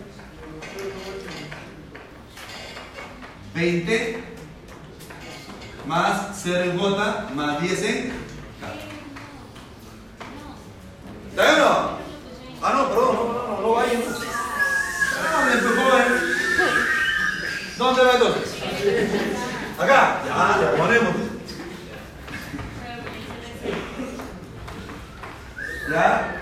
20 3.53 4.23
más 5.85 6.39
0 6.43 6.71
en 6.71 6.77
J 6.77 7.29
más 7.33 7.61
10 7.61 7.83
en 7.83 8.09
K. 8.09 8.15
¿Está 11.29 11.43
bien 11.43 11.61
o 11.61 11.69
no? 11.69 11.97
Ah, 12.61 12.73
no, 12.73 12.89
perdón, 12.89 13.15
no, 13.15 13.47
no, 13.47 13.61
no, 13.61 13.71
vayan. 13.71 14.01
No, 14.01 14.07
ah, 15.23 15.45
me 15.45 15.53
empujó, 15.53 15.83
¿Dónde 17.77 18.03
va 18.03 18.13
entonces? 18.13 18.55
Acá. 19.79 20.21
Ya, 20.25 20.59
ya 20.61 20.77
ponemos. 20.77 21.15
¿Ya? 25.89 26.33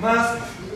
Más 0.00 0.38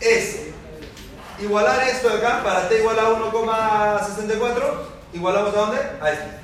es 0.00 0.40
igualar 1.40 1.88
esto 1.88 2.08
de 2.08 2.18
acá 2.18 2.42
para 2.42 2.68
t 2.68 2.78
igual 2.78 2.98
a 2.98 3.10
1,64. 3.10 4.98
¿Igualamos 5.12 5.54
a 5.54 5.56
dónde? 5.56 5.78
A 6.00 6.10
este. 6.10 6.38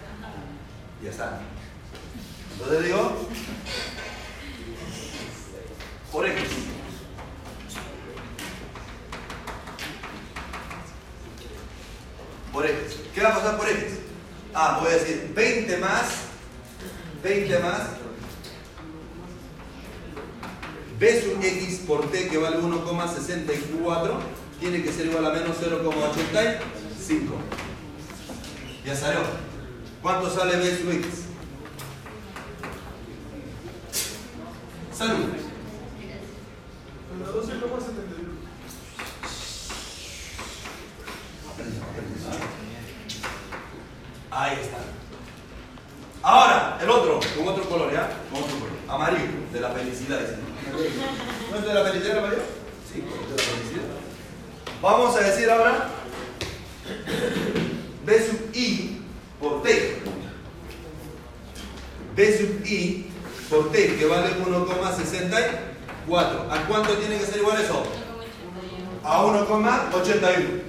Ya 1.03 1.11
está. 1.11 1.41
Entonces 2.53 2.85
digo, 2.85 3.29
por 6.11 6.27
X. 6.27 6.49
Por 12.53 12.67
X. 12.67 12.97
¿Qué 13.15 13.21
va 13.21 13.31
a 13.31 13.35
pasar 13.35 13.57
por 13.57 13.69
X? 13.69 13.99
Ah, 14.55 14.79
voy 14.81 14.93
a 14.93 14.95
decir 14.95 15.33
20 15.35 15.77
más, 15.79 16.05
20 17.23 17.59
más, 17.59 17.81
B 20.99 21.23
sub 21.23 21.43
X 21.43 21.81
por 21.87 22.11
T 22.11 22.29
que 22.29 22.39
vale 22.39 22.59
1,64 22.59 24.11
tiene 24.61 24.83
que 24.83 24.93
ser 24.93 25.07
igual 25.07 25.27
a 25.27 25.31
menos 25.31 25.57
0,85. 25.61 26.61
Ya 28.85 28.95
salió. 28.95 29.21
¿Cuánto 30.01 30.31
sale 30.31 30.57
B 30.57 30.77
sub 30.77 30.91
X? 30.91 31.07
Salud. 34.93 35.45
Ahí 44.31 44.59
está. 44.61 44.79
Ahora, 46.23 46.79
el 46.83 46.91
otro, 46.91 47.21
con 47.37 47.49
otro 47.49 47.69
color, 47.69 47.93
¿ya? 47.93 48.11
Con 48.31 48.43
otro 48.43 48.59
color. 48.59 48.73
Amarillo, 48.89 49.31
de 49.53 49.61
la 49.61 49.71
felicidad. 49.71 50.21
dice. 50.21 50.54
¿No 51.51 51.59
es 51.59 51.65
de 51.65 51.75
la 51.75 51.85
felicidad 51.85 52.19
amarillo? 52.19 52.43
Sí, 52.91 53.01
de 53.01 53.07
la 53.07 53.12
felicidad. 53.43 53.85
Vamos 54.81 55.17
a 55.17 55.21
decir 55.21 55.51
ahora 55.51 55.91
B 58.05 58.27
sub 58.27 58.55
I 58.55 59.01
por 59.41 59.62
T. 59.62 59.99
B 62.17 62.39
sub 62.39 62.67
I 62.67 63.07
por 63.49 63.73
T, 63.73 63.97
que 63.97 64.05
vale 64.07 64.37
1,64. 64.45 66.51
¿A 66.51 66.67
cuánto 66.67 66.99
tiene 66.99 67.19
que 67.19 67.27
ser 67.27 67.39
igual 67.39 67.61
eso? 67.61 67.83
A 69.03 69.23
1,81. 69.23 70.62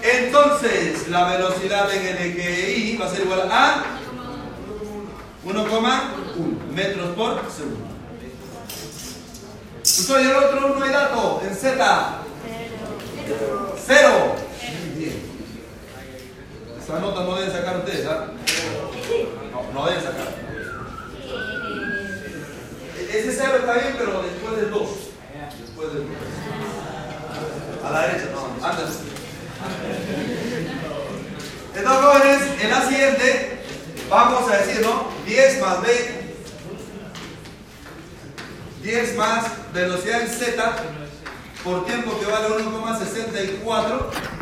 Entonces, 0.00 1.08
la 1.08 1.28
velocidad 1.28 1.92
en 1.92 2.06
el 2.06 2.16
eje 2.16 2.78
Y 2.78 2.96
va 2.96 3.06
a 3.06 3.10
ser 3.10 3.22
igual 3.22 3.50
a 3.50 3.98
1,1 5.44 6.72
metros 6.74 7.16
por 7.16 7.50
segundo. 7.50 7.88
Soy 9.82 10.24
el 10.24 10.36
otro 10.36 10.76
no 10.76 10.84
hay 10.84 10.90
dato 10.90 11.42
en 11.46 11.54
Z. 11.54 12.18
Cero. 13.86 14.36
Bien. 14.96 15.22
Esa 16.82 16.98
nota 17.00 17.22
no 17.22 17.36
deben 17.36 17.52
sacar 17.52 17.78
ustedes, 17.78 18.06
¿ah? 18.06 18.26
No, 19.52 19.72
no 19.72 19.86
deben 19.86 20.02
sacar. 20.02 20.34
Ese 23.12 23.32
cero 23.32 23.56
está 23.60 23.72
bien, 23.74 23.94
pero 23.96 24.22
después 24.22 24.56
del 24.56 24.70
2. 24.70 24.88
Después 25.60 25.94
del 25.94 26.02
2. 26.02 26.10
A 27.84 27.90
la 27.90 28.00
derecha, 28.06 28.26
no, 28.32 28.66
antes. 28.66 28.98
Entonces, 31.74 32.04
jóvenes, 32.04 32.62
en 32.62 32.70
la 32.70 32.82
siguiente 32.82 33.57
vamos 34.08 34.50
a 34.50 34.56
decir, 34.58 34.80
¿no? 34.82 35.08
10 35.26 35.60
más 35.60 35.82
B, 35.82 35.88
10 38.82 39.16
más 39.16 39.72
velocidad 39.72 40.22
en 40.22 40.28
Z 40.28 40.76
por 41.64 41.84
tiempo 41.84 42.18
que 42.18 42.26
vale 42.26 42.48
1,64 42.48 44.00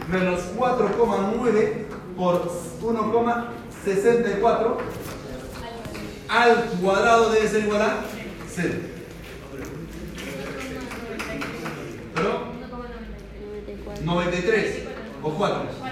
menos 0.08 0.40
4,9 0.56 1.86
por 2.16 2.48
1,64 2.80 4.76
al 6.28 6.64
cuadrado 6.80 7.30
debe 7.30 7.48
ser 7.48 7.64
igual 7.64 7.82
a 7.82 8.04
0. 8.54 8.74
¿Pero? 12.14 12.56
93 14.04 14.82
o 15.22 15.30
4. 15.30 15.85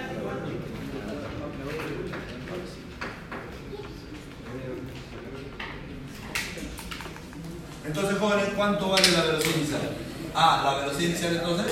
Entonces, 7.95 8.19
jóvenes, 8.19 8.49
¿cuánto 8.57 8.89
vale 8.89 9.07
la 9.13 9.23
velocidad 9.23 9.55
inicial? 9.55 9.95
Ah, 10.35 10.61
la 10.65 10.75
velocidad 10.79 11.09
inicial 11.11 11.37
entonces 11.37 11.71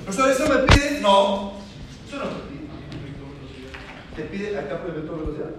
Profesor, 0.04 0.30
¿eso 0.32 0.50
me 0.50 0.58
pide? 0.68 1.00
No. 1.00 1.54
Eso 2.06 2.18
no 2.18 2.26
me 2.26 2.32
pide. 2.32 2.46
¿Te 4.16 4.22
pide 4.24 4.58
acá 4.58 4.78
por 4.78 4.92
el 4.92 5.02
vector 5.02 5.20
velocidad? 5.20 5.50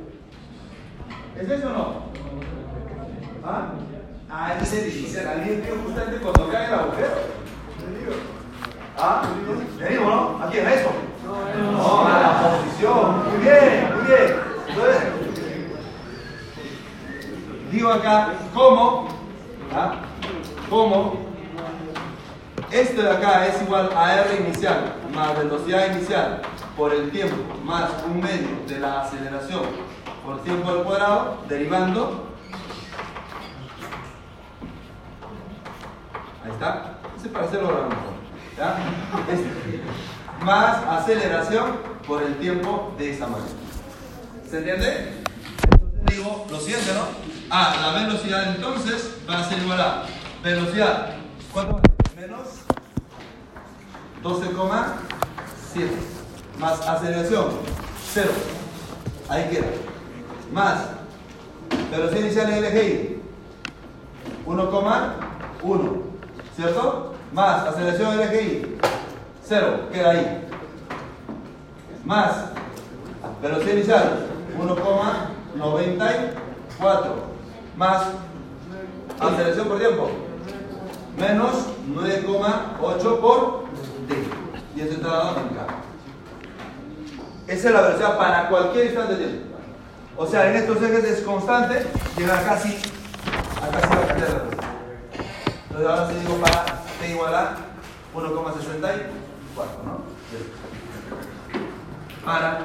¿Es 1.38 1.50
eso 1.50 1.68
o 1.68 1.72
no? 1.72 2.02
¿Ah? 3.44 3.68
Ah, 4.30 4.54
es 4.60 4.72
el 4.72 4.96
inicial. 4.96 5.28
Alguien 5.28 5.62
dijo 5.62 5.76
justamente 5.84 6.16
cuando 6.22 6.48
cae 6.48 6.66
el 6.66 6.74
agujero. 6.74 7.36
¿Ah? 8.98 9.22
¿Le 9.78 9.88
digo, 9.90 10.04
no? 10.04 10.42
¿A 10.42 10.50
quién? 10.50 10.66
¿A 10.66 10.72
eso? 10.74 10.88
No, 11.72 12.06
a 12.06 12.18
la 12.18 12.60
posición. 12.62 13.28
Muy 13.28 13.38
bien, 13.44 13.94
muy 13.94 14.06
bien. 14.06 14.36
Entonces, 14.68 15.02
digo 17.70 17.90
acá, 17.90 18.32
¿cómo? 18.54 19.08
¿Ah? 19.74 19.96
¿Cómo? 20.70 21.26
Esto 22.70 23.02
de 23.02 23.10
acá 23.10 23.46
es 23.48 23.60
igual 23.60 23.90
a 23.94 24.14
R 24.22 24.46
inicial 24.46 24.94
más 25.14 25.36
velocidad 25.38 25.94
inicial 25.94 26.42
por 26.76 26.92
el 26.92 27.10
tiempo 27.10 27.36
más 27.64 27.90
un 28.06 28.20
medio 28.20 28.60
de 28.68 28.78
la 28.78 29.00
aceleración 29.02 29.62
por 30.24 30.40
tiempo 30.42 30.68
al 30.68 30.82
cuadrado, 30.82 31.38
derivando. 31.48 32.26
Ahí 36.44 36.50
está. 36.50 36.98
Ese 37.16 37.28
es 37.28 37.32
para 37.32 37.46
hacerlo 37.46 37.68
ahora 37.68 37.88
mejor. 37.88 38.12
¿ya? 38.56 38.76
Este. 39.32 39.80
Más 40.44 40.82
aceleración 41.00 41.76
por 42.06 42.22
el 42.24 42.36
tiempo 42.38 42.92
de 42.98 43.12
esa 43.12 43.28
manera. 43.28 43.50
¿Se 44.50 44.58
entiende? 44.58 45.22
Entonces 45.62 46.04
digo 46.06 46.44
lo 46.50 46.58
siguiente, 46.58 46.92
¿no? 46.92 47.02
Ah, 47.50 47.76
la 47.80 47.92
velocidad 48.02 48.56
entonces 48.56 49.16
va 49.28 49.38
a 49.38 49.44
ser 49.44 49.62
igual 49.62 49.80
a 49.80 50.02
velocidad. 50.42 51.14
¿Cuánto? 51.52 51.80
Menos 52.16 52.48
12,7 54.22 56.16
más 56.58 56.86
aceleración 56.86 57.46
0 58.14 58.30
ahí 59.28 59.48
queda. 59.50 59.66
Más. 60.52 60.90
Velocidad 61.90 62.20
inicial 62.20 62.52
en 62.52 62.76
Y 62.76 63.20
1,1 64.46 66.02
¿cierto? 66.54 67.14
más 67.32 67.66
aceleración 67.66 68.20
en 68.20 68.34
Y 68.34 68.76
0 69.44 69.88
queda 69.92 70.10
ahí. 70.10 70.46
Más. 72.04 72.52
Velocidad 73.42 73.74
inicial 73.74 74.28
1,94 74.58 77.26
más. 77.76 78.06
Aceleración 79.20 79.68
por 79.68 79.78
tiempo. 79.78 80.08
Menos 81.18 81.52
9,8 81.88 83.20
por 83.20 83.64
t. 84.08 84.24
Y 84.74 84.80
eso 84.80 84.92
está 84.92 85.08
dado 85.08 85.40
en 85.40 85.48
K. 85.48 85.66
Esa 87.46 87.68
es 87.68 87.74
la 87.74 87.80
velocidad 87.82 88.18
para 88.18 88.48
cualquier 88.48 88.86
instante 88.86 89.16
de 89.16 89.26
tiempo. 89.26 89.56
O 90.16 90.26
sea, 90.26 90.50
en 90.50 90.56
estos 90.56 90.82
ejes 90.82 91.04
es 91.04 91.20
constante, 91.20 91.86
llega 92.16 92.42
casi 92.42 92.76
a 93.62 93.68
casi 93.68 93.94
la 93.94 94.06
cantidad 94.06 94.26
de 94.26 94.32
la 94.32 94.38
velocidad. 94.40 94.64
Entonces 95.68 95.88
ahora 95.88 96.06
se 96.08 96.20
digo 96.20 96.36
para 96.38 96.64
t 96.98 97.10
igual 97.10 97.34
a 97.34 97.56
1,64, 98.14 99.06
¿no? 99.84 100.00
Para 102.24 102.58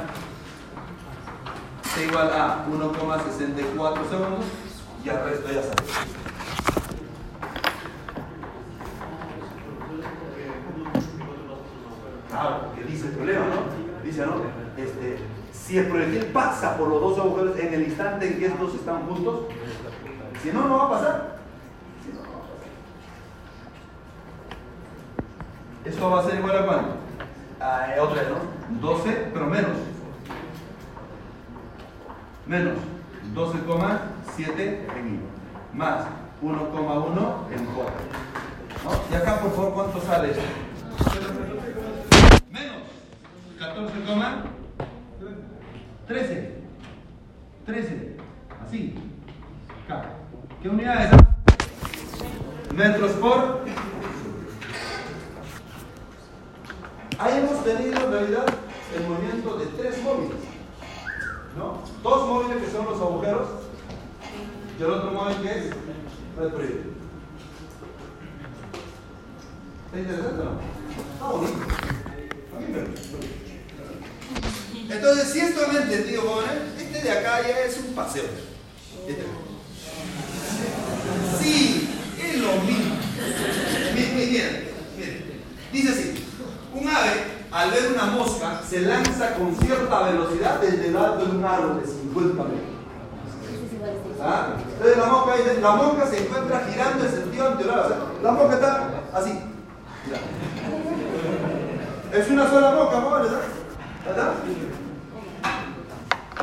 t 1.93 2.03
igual 2.03 2.31
a 2.33 2.65
1,64 2.67 4.09
segundos 4.09 4.45
y 5.03 5.09
al 5.09 5.23
resto 5.25 5.47
ya 5.51 5.61
sabes. 5.61 5.91
Claro, 12.29 12.73
que 12.73 12.83
dice 12.85 13.07
el 13.07 13.11
problema, 13.11 13.45
¿no? 13.45 14.01
Dice, 14.03 14.25
¿no? 14.25 14.70
Este, 14.83 15.17
si 15.53 15.77
el 15.77 15.87
proyectil 15.87 16.25
pasa 16.31 16.75
por 16.75 16.87
los 16.87 17.01
dos 17.01 17.19
agujeros 17.19 17.57
en 17.59 17.73
el 17.73 17.83
instante 17.83 18.27
en 18.27 18.39
que 18.39 18.47
estos 18.47 18.75
están 18.75 19.07
juntos, 19.07 19.41
si 20.41 20.51
no, 20.51 20.67
no 20.67 20.77
va 20.77 20.85
a 20.85 20.89
pasar. 20.89 21.37
Si 22.03 22.11
no, 22.11 22.23
no 22.23 22.29
va 22.29 22.35
a 22.35 22.39
pasar. 22.39 22.71
Esto 25.85 26.09
va 26.09 26.19
a 26.19 26.23
ser 26.23 26.39
igual 26.39 26.57
a 26.57 26.65
cuánto? 26.65 26.91
Eh, 27.61 27.99
otra 27.99 28.21
vez, 28.21 28.31
¿no? 28.31 28.87
12, 28.87 29.29
pero 29.33 29.45
menos. 29.45 29.71
Menos 32.47 32.73
12,7 33.35 34.59
en 34.59 35.07
I. 35.07 35.19
Más 35.77 36.05
1,1 36.41 37.51
en 37.51 37.65
J. 37.65 37.91
¿No? 38.83 38.91
Y 39.11 39.15
acá, 39.15 39.39
por 39.39 39.51
favor, 39.55 39.73
¿cuánto 39.73 40.01
sale? 40.01 40.33
Menos 42.51 42.81
14,13. 43.59 44.60
13. 46.07 46.55
Así. 48.65 48.95
Acá. 49.85 50.09
¿Qué 50.61 50.69
unidad 50.69 51.05
es? 51.05 52.75
Metros 52.75 53.11
por. 53.13 53.61
Ahí 57.17 57.37
hemos 57.37 57.63
tenido 57.63 58.05
en 58.05 58.11
realidad 58.11 58.45
el 58.95 59.07
movimiento 59.07 59.57
de 59.57 59.65
tres 59.67 60.03
móviles. 60.03 60.37
¿No? 61.57 61.81
Dos 62.01 62.27
móviles 62.27 62.63
que 62.63 62.71
son 62.71 62.85
los 62.85 62.99
agujeros 62.99 63.47
y 64.79 64.83
el 64.83 64.89
otro 64.89 65.11
móvil 65.11 65.37
que 65.41 65.49
es 65.49 65.65
el 65.65 66.51
proyecto. 66.51 66.89
¿Está 69.85 69.99
interesante 69.99 70.41
o 70.41 70.45
no? 70.45 70.51
Está 71.13 71.25
bonito. 71.25 71.57
A 72.55 72.59
mí 72.59 72.65
me. 72.69 73.40
Entonces, 74.89 75.29
si 75.31 75.39
esto 75.39 75.61
me 75.71 75.79
entendido, 75.79 76.21
jóvenes, 76.21 76.53
este 76.77 77.01
de 77.01 77.11
acá 77.11 77.41
ya 77.41 77.59
es 77.61 77.77
un 77.77 77.95
paseo. 77.95 78.23
Este. 79.07 79.25
Sí, 81.39 81.89
es 82.21 82.37
lo 82.37 82.51
mismo. 82.61 82.95
Miren, 83.95 84.15
miren. 84.15 84.71
Dice 85.71 85.89
así, 85.89 86.25
un 86.73 86.87
ave, 86.87 87.11
al 87.51 87.71
ver 87.71 87.91
una 87.93 88.05
mosca, 88.07 88.61
se 88.69 88.81
lanza 88.81 89.35
con 89.35 89.55
cierta 89.55 90.03
velocidad 90.03 90.59
desde 90.59 90.87
el 90.89 90.97
alto 90.97 91.25
de 91.25 91.37
un 91.37 91.45
árbol 91.45 91.81
de 91.81 91.87
50 91.87 92.43
metros. 92.43 92.71
¿Ah? 94.21 94.55
Entonces 94.73 94.97
la 94.97 95.05
mosca, 95.05 95.33
la 95.61 95.71
mosca 95.71 96.07
se 96.07 96.23
encuentra 96.23 96.67
girando 96.69 97.05
en 97.05 97.11
sentido 97.11 97.47
anterior. 97.47 97.95
La 98.21 98.31
mosca 98.31 98.53
está 98.55 98.89
así. 99.13 99.39
Es 102.13 102.29
una 102.29 102.49
sola 102.49 102.71
mosca, 102.71 102.99
¿no? 102.99 103.60
¿Verdad? 104.05 104.33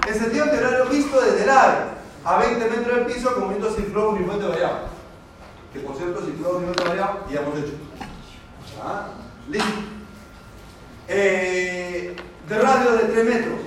En 0.06 0.14
sentido 0.14 0.44
anterior 0.44 0.88
visto 0.90 1.20
desde 1.20 1.42
el 1.42 1.50
ave 1.50 1.76
a 2.24 2.38
20 2.38 2.70
metros 2.70 2.96
del 2.96 3.06
piso 3.06 3.34
con 3.34 3.44
movimiento 3.44 3.74
ciclón 3.74 4.14
uniforme 4.14 4.48
variado. 4.48 4.78
Que 5.72 5.80
por 5.80 5.96
cierto, 5.96 6.24
ciclón 6.24 6.64
uniforme 6.64 6.88
variado 6.88 7.24
ya 7.30 7.40
hemos 7.40 7.58
hecho. 7.58 7.72
¿Ah? 8.82 9.08
Listo. 9.48 9.68
Eh, 11.08 12.16
de 12.48 12.58
radio 12.58 12.92
de 12.92 13.04
3 13.04 13.24
metros, 13.24 13.60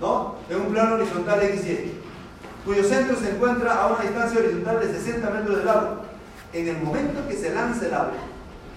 ¿no? 0.00 0.36
En 0.48 0.60
un 0.60 0.72
plano 0.72 0.94
horizontal 0.96 1.40
XY, 1.40 1.92
cuyo 2.64 2.84
centro 2.84 3.16
se 3.16 3.30
encuentra 3.30 3.82
a 3.82 3.86
una 3.88 4.02
distancia 4.02 4.38
horizontal 4.38 4.80
de 4.80 4.92
60 4.92 5.30
metros 5.30 5.58
del 5.58 5.68
árbol. 5.68 6.00
En 6.52 6.68
el 6.68 6.78
momento 6.82 7.26
que 7.26 7.36
se 7.36 7.54
lanza 7.54 7.86
el 7.86 7.94
ave, 7.94 8.12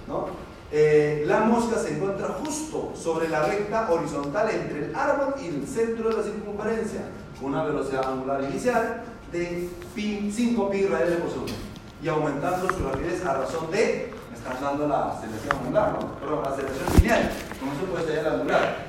¿no? 0.08 0.45
Eh, 0.72 1.24
la 1.28 1.42
mosca 1.42 1.80
se 1.80 1.96
encuentra 1.96 2.28
justo 2.44 2.94
sobre 2.96 3.30
la 3.30 3.44
recta 3.44 3.92
horizontal 3.92 4.50
entre 4.50 4.86
el 4.86 4.96
árbol 4.96 5.36
y 5.42 5.48
el 5.48 5.68
centro 5.68 6.10
de 6.10 6.18
la 6.18 6.24
circunferencia, 6.24 7.02
con 7.40 7.54
una 7.54 7.64
velocidad 7.64 8.12
angular 8.12 8.44
inicial 8.44 9.04
de 9.32 9.70
pi, 9.94 10.32
5 10.34 10.70
pi 10.70 10.86
radianes 10.88 11.20
por 11.20 11.30
segundo, 11.30 11.54
y 12.02 12.08
aumentando 12.08 12.68
su 12.74 12.84
rapidez 12.84 13.24
a 13.26 13.34
razón 13.36 13.70
de, 13.72 14.12
me 14.32 14.38
están 14.38 14.62
dando 14.62 14.88
la 14.88 15.12
aceleración 15.12 15.56
angular, 15.58 15.92
¿no? 15.94 16.20
Perdón, 16.20 16.44
la 16.44 16.50
aceleración 16.50 16.94
lineal, 16.96 17.32
como 17.60 17.74
eso 17.74 17.86
puede 17.86 18.06
ser 18.06 18.24
la 18.24 18.34
angular, 18.34 18.86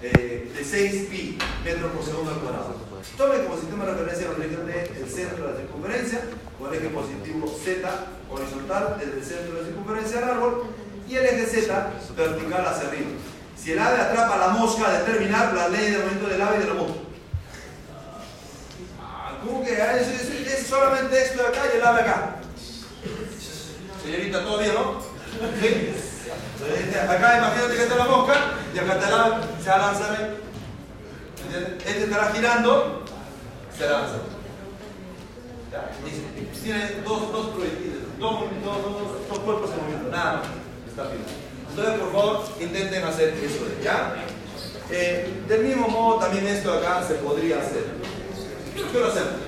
eh, 0.00 0.52
de 0.56 0.64
6 0.64 1.08
pi 1.10 1.38
metros 1.64 1.92
por 1.92 2.04
segundo 2.04 2.30
al 2.30 2.38
cuadrado. 2.38 2.88
Tome 3.16 3.44
como 3.44 3.56
sistema 3.56 3.84
de 3.84 3.92
referencia 3.92 4.28
la 4.28 4.34
dirección 4.34 4.66
del 4.66 5.08
centro 5.08 5.46
de 5.46 5.52
la 5.52 5.58
circunferencia, 5.58 6.20
con 6.58 6.72
el 6.72 6.78
eje 6.78 6.88
positivo 6.88 7.46
Z 7.48 8.06
horizontal 8.30 8.96
desde 8.98 9.18
el 9.18 9.24
centro 9.24 9.54
de 9.54 9.60
la 9.60 9.66
circunferencia 9.66 10.18
al 10.18 10.30
árbol, 10.30 10.64
y 11.08 11.16
el 11.16 11.24
eje 11.24 11.46
Z 11.46 11.90
vertical 12.16 12.66
hacia 12.66 12.88
arriba. 12.88 13.10
Si 13.56 13.72
el 13.72 13.78
ave 13.78 14.00
atrapa 14.00 14.36
la 14.36 14.48
mosca, 14.48 14.90
determinar 14.90 15.52
la 15.54 15.68
ley 15.68 15.90
de 15.90 15.98
movimiento 15.98 16.28
del 16.28 16.42
ave 16.42 16.56
y 16.56 16.60
de 16.60 16.66
la 16.66 16.74
mosca. 16.74 16.98
Ah, 19.00 19.38
¿Cómo 19.44 19.64
que? 19.64 19.80
Ah, 19.82 19.96
Es, 19.96 20.66
solamente 20.68 21.22
esto 21.22 21.42
de 21.42 21.48
acá 21.48 21.60
y 21.72 21.76
el 21.78 21.84
ave 21.84 22.00
acá. 22.02 22.36
Señorita, 24.04 24.42
¿todo 24.42 24.58
bien, 24.58 24.74
no? 24.74 25.00
¿Sí? 25.60 25.94
Acá 26.98 27.38
imagínate 27.38 27.74
que 27.74 27.82
está 27.82 27.96
la 27.96 28.04
mosca 28.04 28.34
y 28.74 28.78
acá 28.78 28.94
está 28.94 29.08
el 29.08 29.14
ave, 29.14 29.36
se 29.62 29.70
va 29.70 29.74
a 29.74 29.78
lanzar 29.78 30.10
ahí. 30.16 30.36
¿Entiendes? 31.44 31.86
Este 31.86 32.04
estará 32.04 32.32
girando, 32.32 33.04
se 33.76 33.88
lanza. 33.88 34.16
Ya, 35.72 35.90
listo. 36.04 36.62
Tiene 36.62 37.02
dos, 37.04 37.32
dos 37.32 37.46
proyectiles, 37.48 38.18
dos, 38.18 38.40
dos, 38.64 38.82
dos, 38.82 39.28
dos 39.28 39.38
cuerpos 39.38 39.70
en 39.70 39.76
movimiento, 39.78 40.10
nada 40.10 40.32
más. 40.34 40.67
Entonces, 41.70 42.00
por 42.00 42.12
favor, 42.12 42.44
intenten 42.60 43.04
hacer 43.04 43.34
eso 43.34 43.64
de 43.64 43.84
ya. 43.84 44.14
Eh, 44.90 45.42
del 45.46 45.64
mismo 45.64 45.88
modo, 45.88 46.18
también 46.18 46.46
esto 46.46 46.72
acá 46.72 47.04
se 47.06 47.14
podría 47.14 47.58
hacer. 47.58 47.84
¿Qué 48.74 48.98
lo 48.98 49.06
hacemos? 49.06 49.47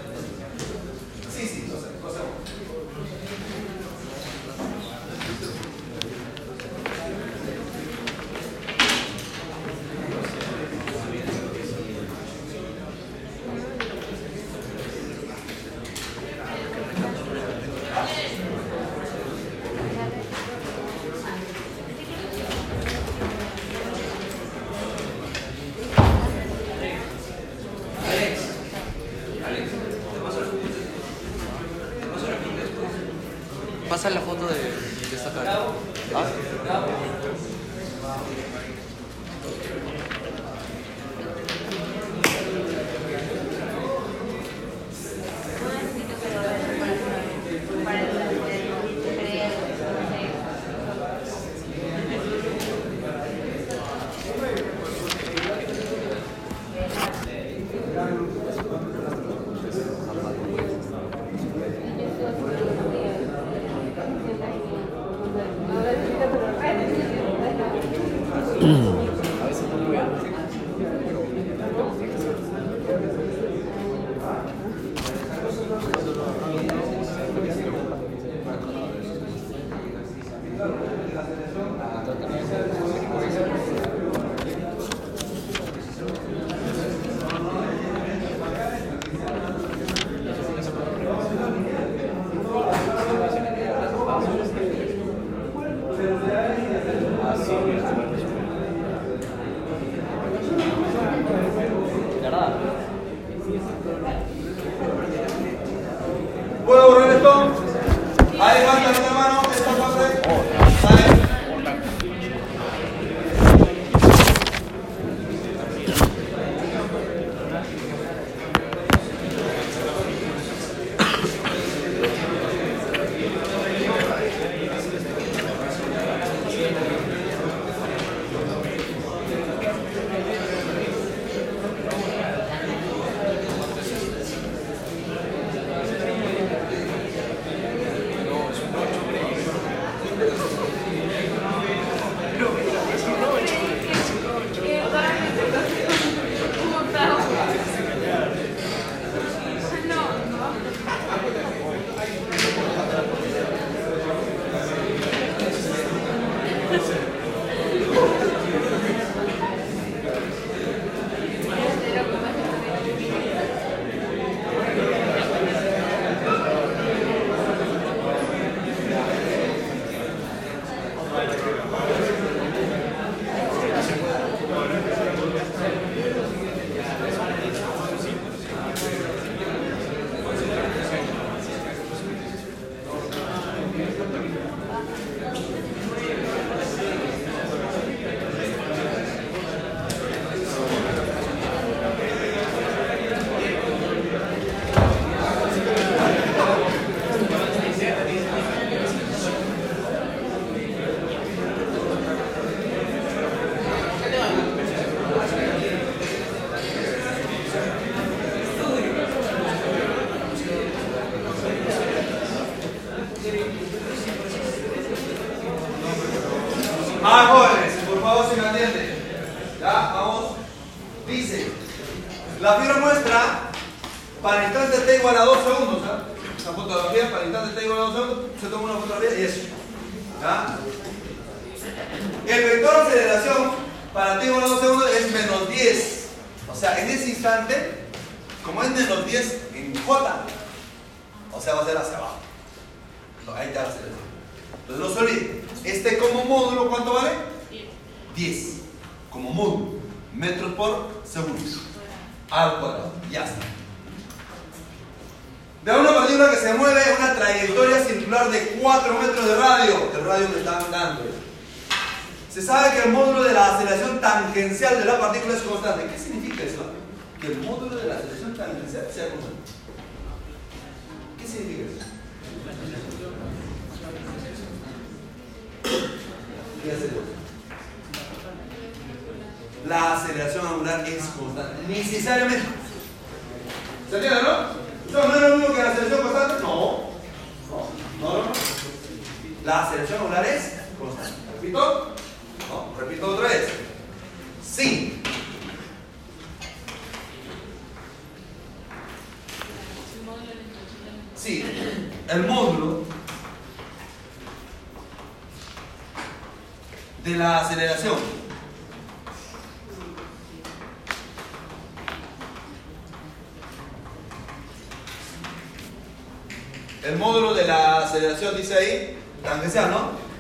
El 316.83 316.97
módulo 316.97 317.35
de 317.35 317.47
la 317.47 317.79
aceleración 317.81 318.37
dice 318.37 318.55
ahí 318.55 318.99
tangencial, 319.23 319.71
¿no? 319.71 320.11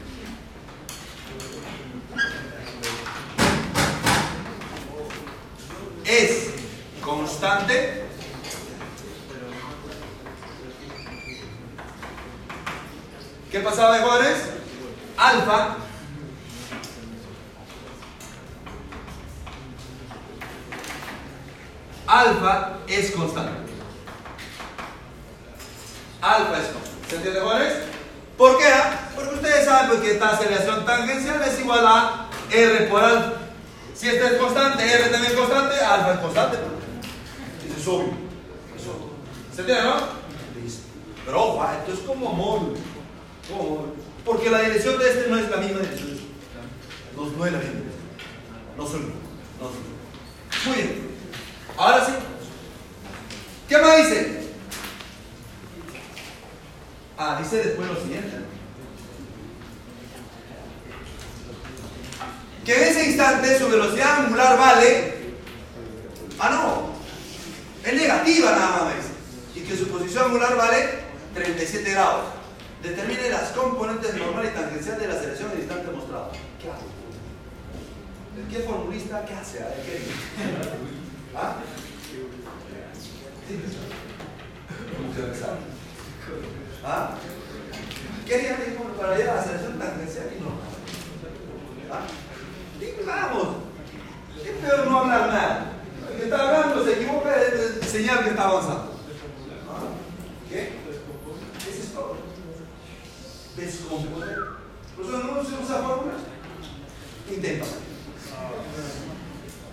es 6.05 6.51
constante 7.01 8.05
¿Qué 13.51 13.59
pasaba 13.61 13.97
de 13.97 14.05
jóvenes? 14.05 14.39
Alfa 15.17 15.77
Alfa 22.07 22.79
es 22.89 23.13
constante. 23.13 23.73
Alfa 26.21 26.59
¿Por 28.41 28.57
qué? 28.57 28.65
Porque 29.15 29.35
ustedes 29.35 29.67
saben 29.67 29.91
pues, 29.91 30.01
que 30.01 30.13
esta 30.13 30.31
aceleración 30.31 30.87
tangencial 30.87 31.43
es 31.43 31.61
igual 31.61 31.87
a 31.87 32.27
R 32.51 32.87
por 32.87 33.05
alfa. 33.05 33.33
Si 33.95 34.09
esta 34.09 34.31
es 34.31 34.33
constante, 34.39 34.83
R 34.83 35.11
también 35.11 35.33
es 35.33 35.39
constante, 35.39 35.77
alfa 35.79 36.15
es 36.15 36.21
constante. 36.21 36.57
Eso 37.67 37.79
es 37.79 37.87
obvio. 37.87 38.13
Es 38.75 38.83
obvio. 38.87 39.11
¿Se 39.55 39.61
entiende, 39.61 39.85
no? 39.85 40.21
Pero 41.27 41.45
ojo, 41.45 41.63
ah, 41.63 41.77
esto 41.81 41.93
es 41.93 41.99
como 42.01 42.33
módulo. 42.33 42.79
Como. 43.49 43.95
Porque 44.25 44.51
la 44.51 44.63
dirección 44.63 44.99
de 44.99 45.09
este 45.11 45.29
no 45.29 45.37
es 45.37 45.51
la 45.51 45.59
misma 45.59 45.81
dirección. 45.81 46.19
No, 47.15 47.25
no 47.27 47.47
es 47.47 47.53
la 47.53 47.59
misma 47.59 47.75
dirección. 47.75 48.01
No 48.79 48.87
son. 48.87 49.03
No 49.61 49.69
son. 49.69 50.67
Muy 50.67 50.77
bien. 50.77 51.11
Ahora 51.77 52.07
sí. 52.07 52.13
¿Qué 53.69 53.79
más 53.79 53.97
dice? 53.99 54.40
Ah, 57.23 57.37
dice 57.39 57.63
después 57.63 57.87
lo 57.87 58.01
siguiente. 58.01 58.35
Que 62.65 62.75
en 62.75 62.83
ese 62.83 63.09
instante 63.09 63.59
su 63.59 63.69
velocidad 63.69 64.25
angular 64.25 64.59
vale. 64.59 65.35
Ah, 66.39 66.49
no. 66.49 66.95
Es 67.87 67.95
negativa 67.95 68.53
nada 68.53 68.85
más. 68.85 68.95
Y 69.55 69.61
que 69.61 69.77
su 69.77 69.89
posición 69.89 70.25
angular 70.25 70.57
vale 70.57 71.01
37 71.35 71.91
grados. 71.91 72.25
Determine 72.83 73.29
las 73.29 73.51
componentes 73.51 74.15
normal 74.15 74.47
y 74.47 74.59
tangencial 74.59 74.99
de 74.99 75.09
la 75.09 75.13
aceleración 75.13 75.51
en 75.51 75.57
el 75.57 75.63
instante 75.65 75.93
mostrado. 75.93 76.33
¿Qué 76.59 76.71
hago? 76.71 76.89
¿El 78.39 78.49
qué 78.49 78.63
formulista 78.67 79.27
qué 79.27 79.35
hace? 79.35 79.59
¿qué? 79.59 80.01
¿Ah? 81.37 81.57
Sí. 83.47 83.57
¿Ah? 86.85 87.15
¿Qué 88.27 88.35
haría 88.35 88.57
para 88.99 89.19
ir 89.19 89.29
a 89.29 89.35
la 89.35 89.41
aceleración 89.41 89.79
tangencial 89.79 90.27
y 90.37 90.41
normal? 90.41 90.61
¿Ah? 91.93 92.07
Digamos, 92.79 93.57
es 94.45 94.51
peor 94.65 94.87
no 94.87 94.99
hablar 95.01 95.29
nada. 95.29 95.73
El 96.11 96.17
que 96.17 96.25
está 96.25 96.49
hablando 96.49 96.85
se 96.85 96.93
equivoca 96.93 97.35
es 97.43 97.91
señal 97.91 98.25
que 98.25 98.31
está 98.31 98.49
avanzando. 98.49 98.93
¿Ah? 99.69 100.49
¿Qué? 100.49 100.61
Eso 101.69 101.83
es 101.83 101.93
todo. 101.93 102.17
Descomponer. 103.57 104.39
Por 104.97 105.05
eso 105.05 105.19
no 105.19 105.45
se 105.45 105.63
usa 105.63 105.83
fórmulas. 105.83 106.21
Intenta. 107.29 107.67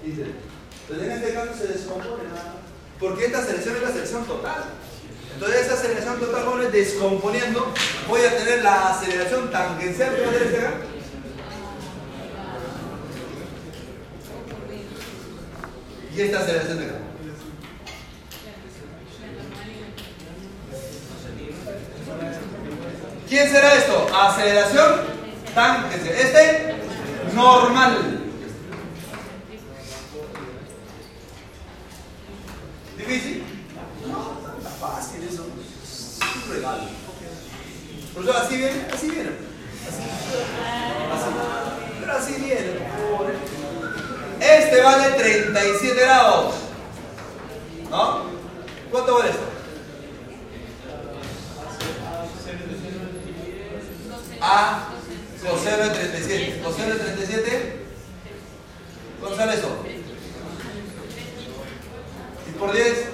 Intenta. 0.03 0.39
Entonces 0.81 1.07
en 1.07 1.11
este 1.11 1.33
caso 1.33 1.53
se 1.53 1.67
descompone 1.67 2.23
nada. 2.29 2.55
Porque 2.99 3.25
esta 3.25 3.45
selección 3.45 3.75
es 3.75 3.81
la 3.81 3.91
selección 3.91 4.25
total. 4.25 4.63
Entonces 5.37 5.67
esa 5.67 5.75
aceleración 5.75 6.19
total, 6.19 6.45
jóvenes, 6.45 6.71
descomponiendo, 6.71 7.71
voy 8.07 8.21
a 8.21 8.35
tener 8.35 8.63
la 8.63 8.89
aceleración 8.89 9.51
tangencial 9.51 10.15
que 10.15 10.21
va 10.21 10.27
a 10.27 10.31
tener 10.31 10.47
este 10.47 10.57
acá. 10.57 10.73
Y 16.15 16.21
esta 16.21 16.39
aceleración 16.39 16.79
de 16.79 16.85
acá. 16.85 16.95
¿Quién 23.29 23.51
será 23.51 23.75
esto? 23.75 24.07
Aceleración 24.11 25.01
tangencial. 25.53 26.15
Este, 26.15 26.75
normal. 27.35 28.21
¿Difícil? 32.97 33.43
No, 34.07 34.39
está 34.57 34.69
fácil 34.69 35.23
eso. 35.23 35.45
Es 35.83 36.19
un 36.45 36.53
regalo. 36.53 36.83
Por 38.17 38.25
eso 38.25 38.35
así 38.35 38.57
viene, 38.57 38.87
así 38.91 39.11
viene. 39.11 39.29
Así. 39.87 40.01
Así. 41.13 41.29
Pero 41.99 42.13
así 42.13 42.33
viene, 42.41 42.71
por 42.71 43.11
favor. 43.11 43.33
Este 44.39 44.81
vale 44.81 45.09
37 45.11 46.01
grados. 46.01 46.55
¿No? 47.91 48.23
¿Cuánto 48.89 49.13
vale 49.19 49.29
esto? 49.29 49.43
a 54.41 54.89
coseno 55.47 55.83
de 55.83 55.89
37. 55.89 56.61
Coseno 56.63 56.93
de 56.95 56.99
37, 56.99 57.85
¿cuánto 59.19 59.37
sale 59.37 59.53
eso? 59.53 59.85
¿Y 62.47 62.51
por 62.57 62.71
10? 62.71 63.09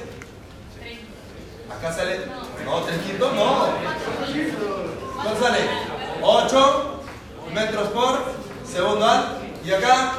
Acá 1.78 1.94
sale, 1.94 2.20
no, 2.64 2.82
3 2.84 3.02
quintos, 3.02 3.34
no. 3.34 4.83
¿Cuánto 5.24 5.42
sale? 5.42 5.60
8 6.22 7.04
metros 7.54 7.88
por 7.90 8.20
segundo 8.70 9.06
al. 9.06 9.38
Y 9.64 9.72
acá, 9.72 10.16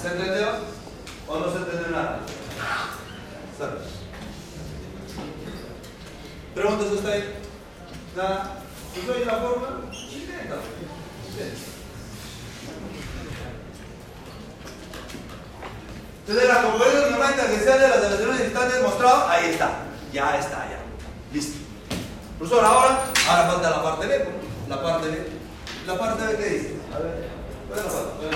¿se 0.00 0.08
entendió? 0.08 0.48
¿O 1.26 1.38
no 1.40 1.50
se 1.50 1.58
entendió 1.58 1.88
nada? 1.88 2.20
Sale. 3.58 3.80
¿Preguntas 6.54 6.92
usted? 6.92 7.34
Nada. 8.16 8.62
¿Pues 8.94 9.08
hoy 9.16 9.24
la 9.24 9.38
forma? 9.38 9.80
Intenta. 9.92 10.56
Entonces 16.30 16.48
la 16.48 16.62
componente 16.62 17.10
normal 17.10 17.34
tangencial 17.34 17.80
de 17.80 17.88
las 17.88 18.00
relaciones 18.02 18.40
instantes 18.42 18.76
demostrado, 18.76 19.28
ahí 19.28 19.50
está. 19.50 19.70
Ya 20.12 20.38
está, 20.38 20.58
ya. 20.70 20.78
Listo. 21.32 21.58
Profesor, 22.38 22.64
ahora, 22.64 23.00
ahora 23.28 23.50
falta 23.50 23.70
la 23.70 23.82
parte 23.82 24.06
B. 24.06 24.28
La 24.68 24.80
parte 24.80 25.08
B. 25.08 25.28
La 25.88 25.98
parte 25.98 26.26
B, 26.26 26.36
¿qué 26.36 26.50
dice? 26.50 26.76
A 26.94 26.98
ver. 27.00 27.30
¿Cuál 27.66 27.80
es 27.80 27.84
la 27.84 27.90
parte? 27.90 28.26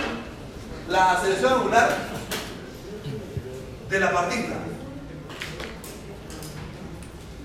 La 0.89 1.21
selección 1.21 1.53
angular 1.53 1.97
de 3.89 4.01
la 4.01 4.13
partícula. 4.13 4.57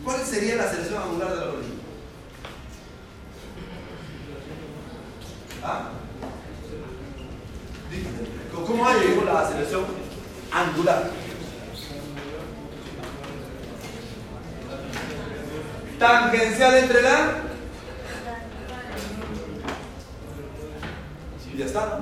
¿Cuál 0.03 0.25
sería 0.25 0.55
la 0.55 0.67
selección 0.67 1.03
angular 1.03 1.29
de 1.29 1.35
la 1.35 1.45
partícula? 1.45 1.75
¿Ah? 5.63 5.89
¿Cómo 8.65 8.87
ha 8.87 8.93
llegado 8.95 9.25
la 9.25 9.47
selección 9.47 10.08
angular? 10.51 11.11
Tangencial 15.99 16.75
entre 16.77 17.01
la. 17.01 17.35
Ya 21.57 21.65
está. 21.65 21.99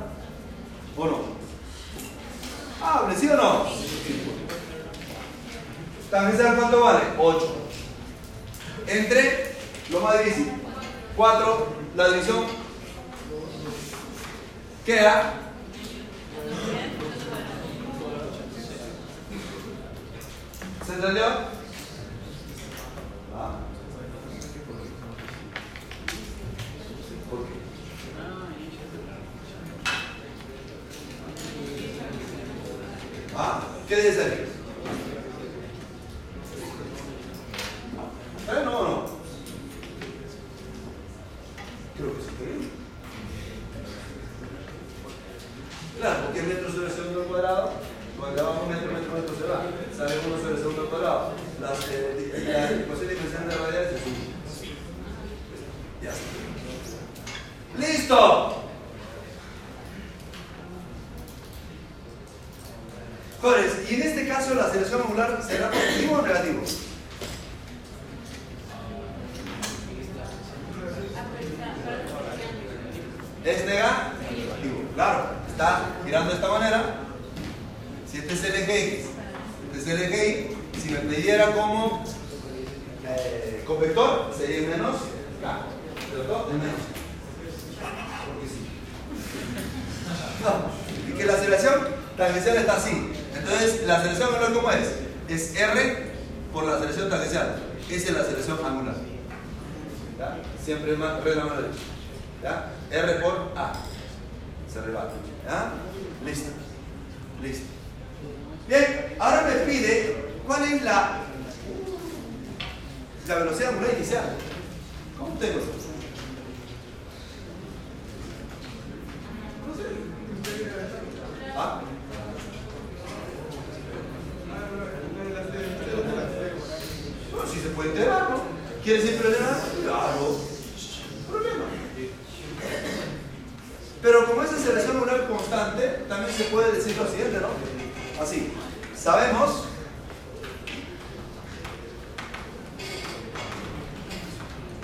¿O 0.95 1.05
no? 1.05 1.17
Hable, 2.79 3.15
¿sí 3.15 3.27
o 3.27 3.35
no? 3.35 3.65
Tangencial, 6.11 6.55
¿cuánto 6.55 6.81
vale? 6.81 6.99
8. 7.17 7.55
Entre 8.87 9.55
lo 9.89 9.99
más 10.01 10.23
difícil. 10.23 10.51
4, 11.15 11.67
la 11.95 12.09
división 12.09 12.45
queda. 14.85 15.46
¿Se 20.88 20.93
entendió? 20.93 21.25
Ah. 23.35 23.59
Ah, 33.35 33.61
¿qué 33.89 33.95
dice 33.97 34.21
ahí? 34.21 34.57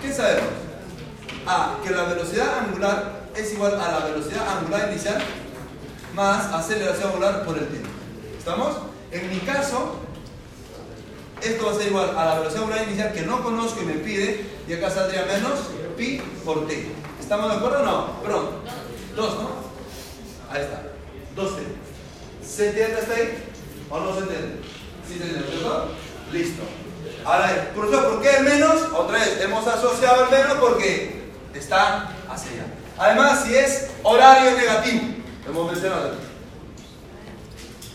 ¿Qué 0.03 0.11
sabemos? 0.11 0.49
A, 1.47 1.77
que 1.81 1.89
la 1.91 2.03
velocidad 2.03 2.59
angular 2.59 3.23
es 3.33 3.53
igual 3.53 3.79
a 3.79 3.99
la 3.99 4.05
velocidad 4.05 4.57
angular 4.57 4.91
inicial 4.91 5.17
más 6.13 6.53
aceleración 6.53 7.07
angular 7.07 7.45
por 7.45 7.57
el 7.57 7.67
tiempo. 7.69 7.87
¿Estamos? 8.37 8.75
En 9.11 9.29
mi 9.29 9.39
caso, 9.39 9.95
esto 11.41 11.65
va 11.65 11.71
a 11.71 11.75
ser 11.75 11.87
igual 11.87 12.17
a 12.17 12.25
la 12.25 12.39
velocidad 12.39 12.63
angular 12.63 12.83
inicial 12.85 13.13
que 13.13 13.21
no 13.21 13.41
conozco 13.41 13.81
y 13.81 13.85
me 13.85 13.93
pide, 13.93 14.45
y 14.67 14.73
acá 14.73 14.91
saldría 14.91 15.25
menos 15.25 15.59
pi 15.95 16.21
por 16.43 16.67
t. 16.67 16.91
¿Estamos 17.21 17.49
de 17.49 17.55
acuerdo 17.55 17.79
o 17.79 17.85
no? 17.85 18.21
Perdón. 18.21 18.45
Dos, 19.15 19.35
¿no? 19.35 19.49
Ahí 20.51 20.63
está. 20.63 20.83
Dos 21.33 21.55
t. 21.55 21.63
¿Se 22.45 22.69
entiende 22.69 22.99
hasta 22.99 23.13
ahí? 23.13 23.41
¿O 23.89 23.99
no 24.01 24.13
se 24.13 24.19
entiende? 24.19 24.59
¿Sí 25.07 25.17
se 25.17 25.23
entiende. 25.23 25.45
Listo. 26.33 26.82
Ahora, 27.25 27.71
profesor, 27.73 28.09
¿por 28.11 28.21
qué 28.21 28.37
el 28.37 28.43
menos? 28.43 28.81
Otra 28.93 29.19
vez, 29.19 29.39
hemos 29.41 29.65
asociado 29.65 30.25
el 30.25 30.31
menos 30.31 30.57
porque 30.57 31.23
está 31.53 32.11
hacia 32.29 32.51
allá. 32.51 32.65
Además, 32.97 33.43
si 33.45 33.55
es 33.55 33.91
horario 34.03 34.57
negativo, 34.57 35.03
hemos 35.47 35.71
mencionado. 35.71 36.15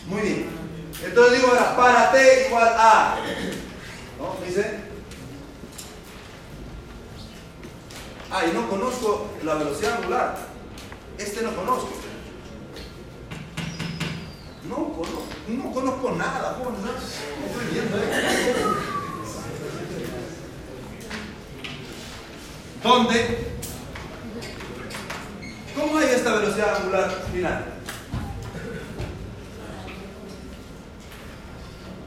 Muy 0.07 0.21
bien. 0.21 0.49
Entonces 1.03 1.39
digo 1.39 1.47
ahora, 1.49 1.75
para 1.75 2.11
t 2.11 2.47
igual 2.47 2.75
a. 2.75 3.17
¿No? 4.17 4.45
Dice. 4.45 4.79
Ah, 8.31 8.45
y 8.49 8.53
no 8.53 8.67
conozco 8.67 9.29
la 9.43 9.55
velocidad 9.55 9.97
angular. 9.97 10.37
Este 11.17 11.43
no 11.43 11.55
conozco. 11.55 11.89
No 14.67 14.75
conozco, 14.93 15.23
no 15.47 15.71
conozco 15.73 16.11
nada, 16.11 16.57
no 16.61 16.69
estoy 17.47 17.65
viendo 17.73 17.97
esto. 17.97 18.98
¿Dónde? 22.83 23.47
¿Cómo 25.75 25.97
hay 25.97 26.09
esta 26.09 26.33
velocidad 26.35 26.75
angular 26.77 27.11
final? 27.33 27.65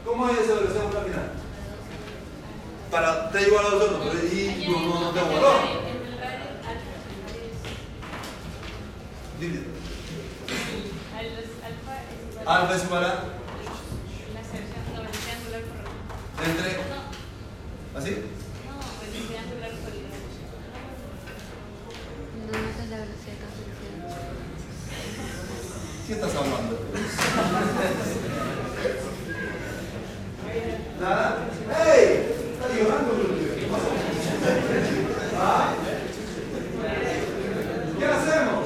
¿Cómo 0.05 0.27
hay 0.27 0.35
esa 0.35 0.55
velocidad 0.55 0.83
angular 0.83 1.05
final? 1.05 1.43
para 2.93 3.31
t 3.31 3.43
igual 3.43 3.64
a 3.64 3.70
2 3.70 3.83
segundos. 3.85 4.09
Pero 4.12 4.27
y 4.35 4.68
no, 4.68 4.81
no, 4.81 5.01
no 5.01 5.11
tengo 5.11 5.29
valor. 5.29 5.61
Dime. 9.41 9.61
Alfa 12.47 12.77
es 12.77 12.85
igual 12.85 13.05
a 13.05 13.25
entre. 16.45 16.70
¿Así? 17.97 18.11
No, 18.66 18.75
es 22.51 22.90
la 22.90 22.97
velocidad 22.97 23.36
de. 23.38 23.62
¿Qué 26.07 26.12
estás 26.14 26.34
hablando? 26.34 26.78
¿Nada? 31.01 31.49
¡Ey! 31.86 32.03
Está 32.53 32.66
llorando. 32.68 33.12
¿Qué 33.59 33.66
pasa? 33.66 33.88
¿Ah? 35.38 35.74
¿Qué 37.99 38.05
hacemos? 38.05 38.64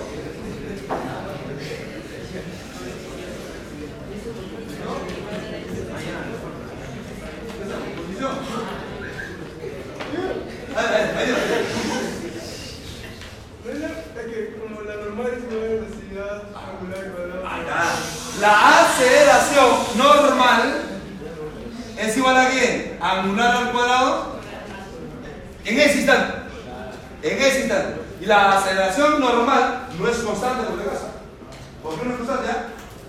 ¿Posición? 7.97 8.37
Ahí, 10.77 10.87
ahí, 10.87 11.05
ahí, 11.17 11.31
ahí. 11.31 11.67
Es 14.17 14.33
que 14.33 14.57
como 14.59 14.81
la 14.83 14.97
normal 14.97 15.27
es 15.37 15.45
una 15.45 15.57
velocidad 15.63 16.43
angular 16.55 17.05
cuadrada. 17.13 17.57
Acá. 17.57 18.26
La 18.41 18.81
aceleración 18.81 19.71
normal 19.97 20.83
es 21.99 22.17
igual 22.17 22.37
a 22.37 22.51
qué? 22.51 22.99
Angular 23.01 23.57
al 23.57 23.73
cuadrado 23.73 24.37
en 25.65 25.81
ese 25.81 25.99
instante. 25.99 26.35
En 27.23 27.39
ese 27.39 27.61
instante. 27.61 28.01
Y 28.21 28.27
la 28.27 28.59
aceleración 28.59 29.21
normal 29.21 29.89
no 29.99 30.09
es 30.09 30.19
constante 30.19 30.65
por 30.65 30.83
si 30.83 30.89
acaso. 30.89 31.09
¿Por 31.83 31.99
qué 31.99 32.05
no 32.05 32.11
es 32.13 32.17
constante? 32.19 32.51
ah? 32.51 32.67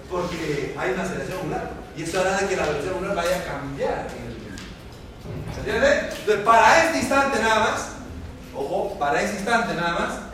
Porque 0.09 0.75
hay 0.77 0.91
una 0.91 1.03
aceleración 1.03 1.39
angular. 1.39 1.71
Y 1.97 2.03
eso 2.03 2.21
hará 2.21 2.47
que 2.47 2.55
la 2.55 2.65
velocidad 2.65 2.93
angular 2.93 3.15
vaya 3.15 3.37
a 3.37 3.43
cambiar. 3.43 4.07
¿Se 5.53 5.59
entiende? 5.59 6.09
Entonces, 6.19 6.45
para 6.45 6.85
este 6.85 6.99
instante 6.99 7.39
nada 7.41 7.59
más, 7.59 7.87
ojo, 8.55 8.97
para 8.97 9.21
este 9.21 9.37
instante 9.37 9.73
nada 9.73 9.91
más, 9.99 10.26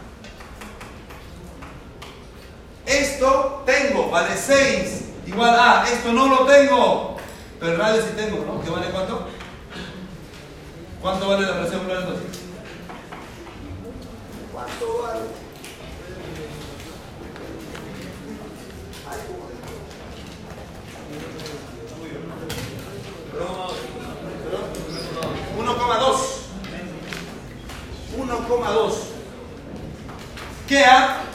esto 2.86 3.64
tengo, 3.66 4.10
vale 4.10 4.38
6 4.38 5.02
igual 5.28 5.58
a, 5.58 5.86
esto 5.88 6.12
no 6.12 6.28
lo 6.28 6.46
tengo, 6.46 7.18
pero 7.60 7.74
el 7.74 7.78
radio 7.80 8.02
sí 8.02 8.10
tengo, 8.16 8.46
¿no? 8.46 8.62
¿Qué 8.62 8.70
vale 8.70 8.88
cuánto? 8.88 9.28
¿Cuánto 11.02 11.30
vale 11.30 11.46
la 11.46 11.52
angular 11.52 12.02
entonces? 12.02 12.40
¿Cuánto 14.52 15.02
vale? 15.02 15.20
Uno 25.58 25.78
coma 25.78 25.98
dos. 25.98 26.44
1,2. 28.18 28.94
¿Qué 30.68 30.84
ha? 30.84 31.33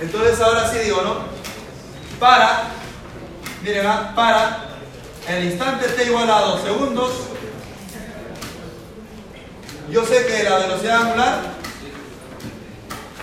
Entonces 0.00 0.40
ahora 0.40 0.70
sí 0.70 0.78
digo, 0.78 1.02
¿no? 1.02 1.16
Para, 2.18 2.64
miren, 3.62 3.86
¿ah? 3.86 4.12
para 4.14 4.66
el 5.28 5.44
instante 5.44 5.88
t 5.88 6.04
igual 6.04 6.30
a 6.30 6.40
2 6.40 6.62
segundos, 6.62 7.12
yo 9.90 10.04
sé 10.04 10.26
que 10.26 10.42
la 10.42 10.58
velocidad 10.58 11.02
angular 11.02 11.40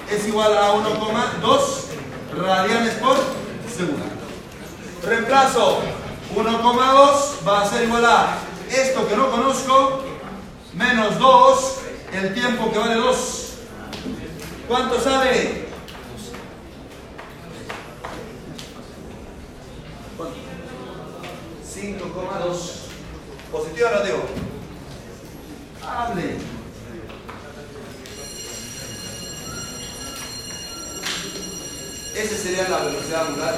es 0.10 0.28
igual 0.28 0.58
a 0.58 0.74
1,2 0.74 1.60
radianes 2.38 2.94
por 2.96 3.18
segundo. 3.76 4.06
Reemplazo 5.04 5.82
1,2 6.36 7.48
va 7.48 7.62
a 7.62 7.70
ser 7.70 7.84
igual 7.84 8.06
a 8.06 8.38
esto 8.70 9.08
que 9.08 9.16
no 9.16 9.32
conozco 9.32 10.04
menos 10.74 11.20
2, 11.20 11.76
el 12.14 12.34
tiempo 12.34 12.72
que 12.72 12.80
vale 12.80 12.96
2. 12.96 13.54
¿Cuánto 14.68 15.02
sale? 15.02 15.71
5,2. 21.82 22.92
¿Positivo 23.52 23.88
o? 24.14 24.22
Hable. 25.86 26.36
Esa 32.16 32.38
sería 32.38 32.68
la 32.70 32.80
velocidad 32.80 33.28
angular. 33.28 33.56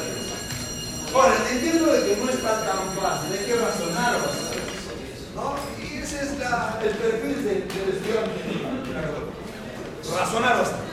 Ahora, 1.13 1.35
entiendo 1.51 1.91
de 1.91 2.05
que 2.05 2.15
no 2.17 2.29
está 2.29 2.65
tan 2.65 2.89
fácil, 2.95 3.33
hay 3.33 3.45
que 3.45 3.55
razonar. 3.55 4.15
¿No? 5.35 5.55
Y 5.83 5.97
ese 5.97 6.17
es 6.17 6.29
el 6.31 6.37
perfil 6.97 7.43
de- 7.43 7.57
estudiante. 7.57 8.41
Razonar 10.15 10.57
bastante. 10.59 10.83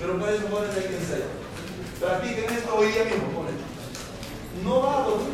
Pero 0.00 0.18
para 0.18 0.32
eso 0.32 0.44
pones 0.46 0.74
hay 0.76 0.82
que 0.82 0.96
ensayar. 0.96 1.28
Practiquen 2.00 2.54
esto 2.56 2.74
hoy 2.76 2.88
día 2.88 3.04
mismo, 3.04 3.28
ponen. 3.30 3.54
No 4.64 4.82
va 4.82 4.98
a 4.98 5.02
dormir, 5.08 5.28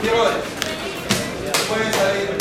Pierrot, 0.00 0.44
yeah. 1.42 2.33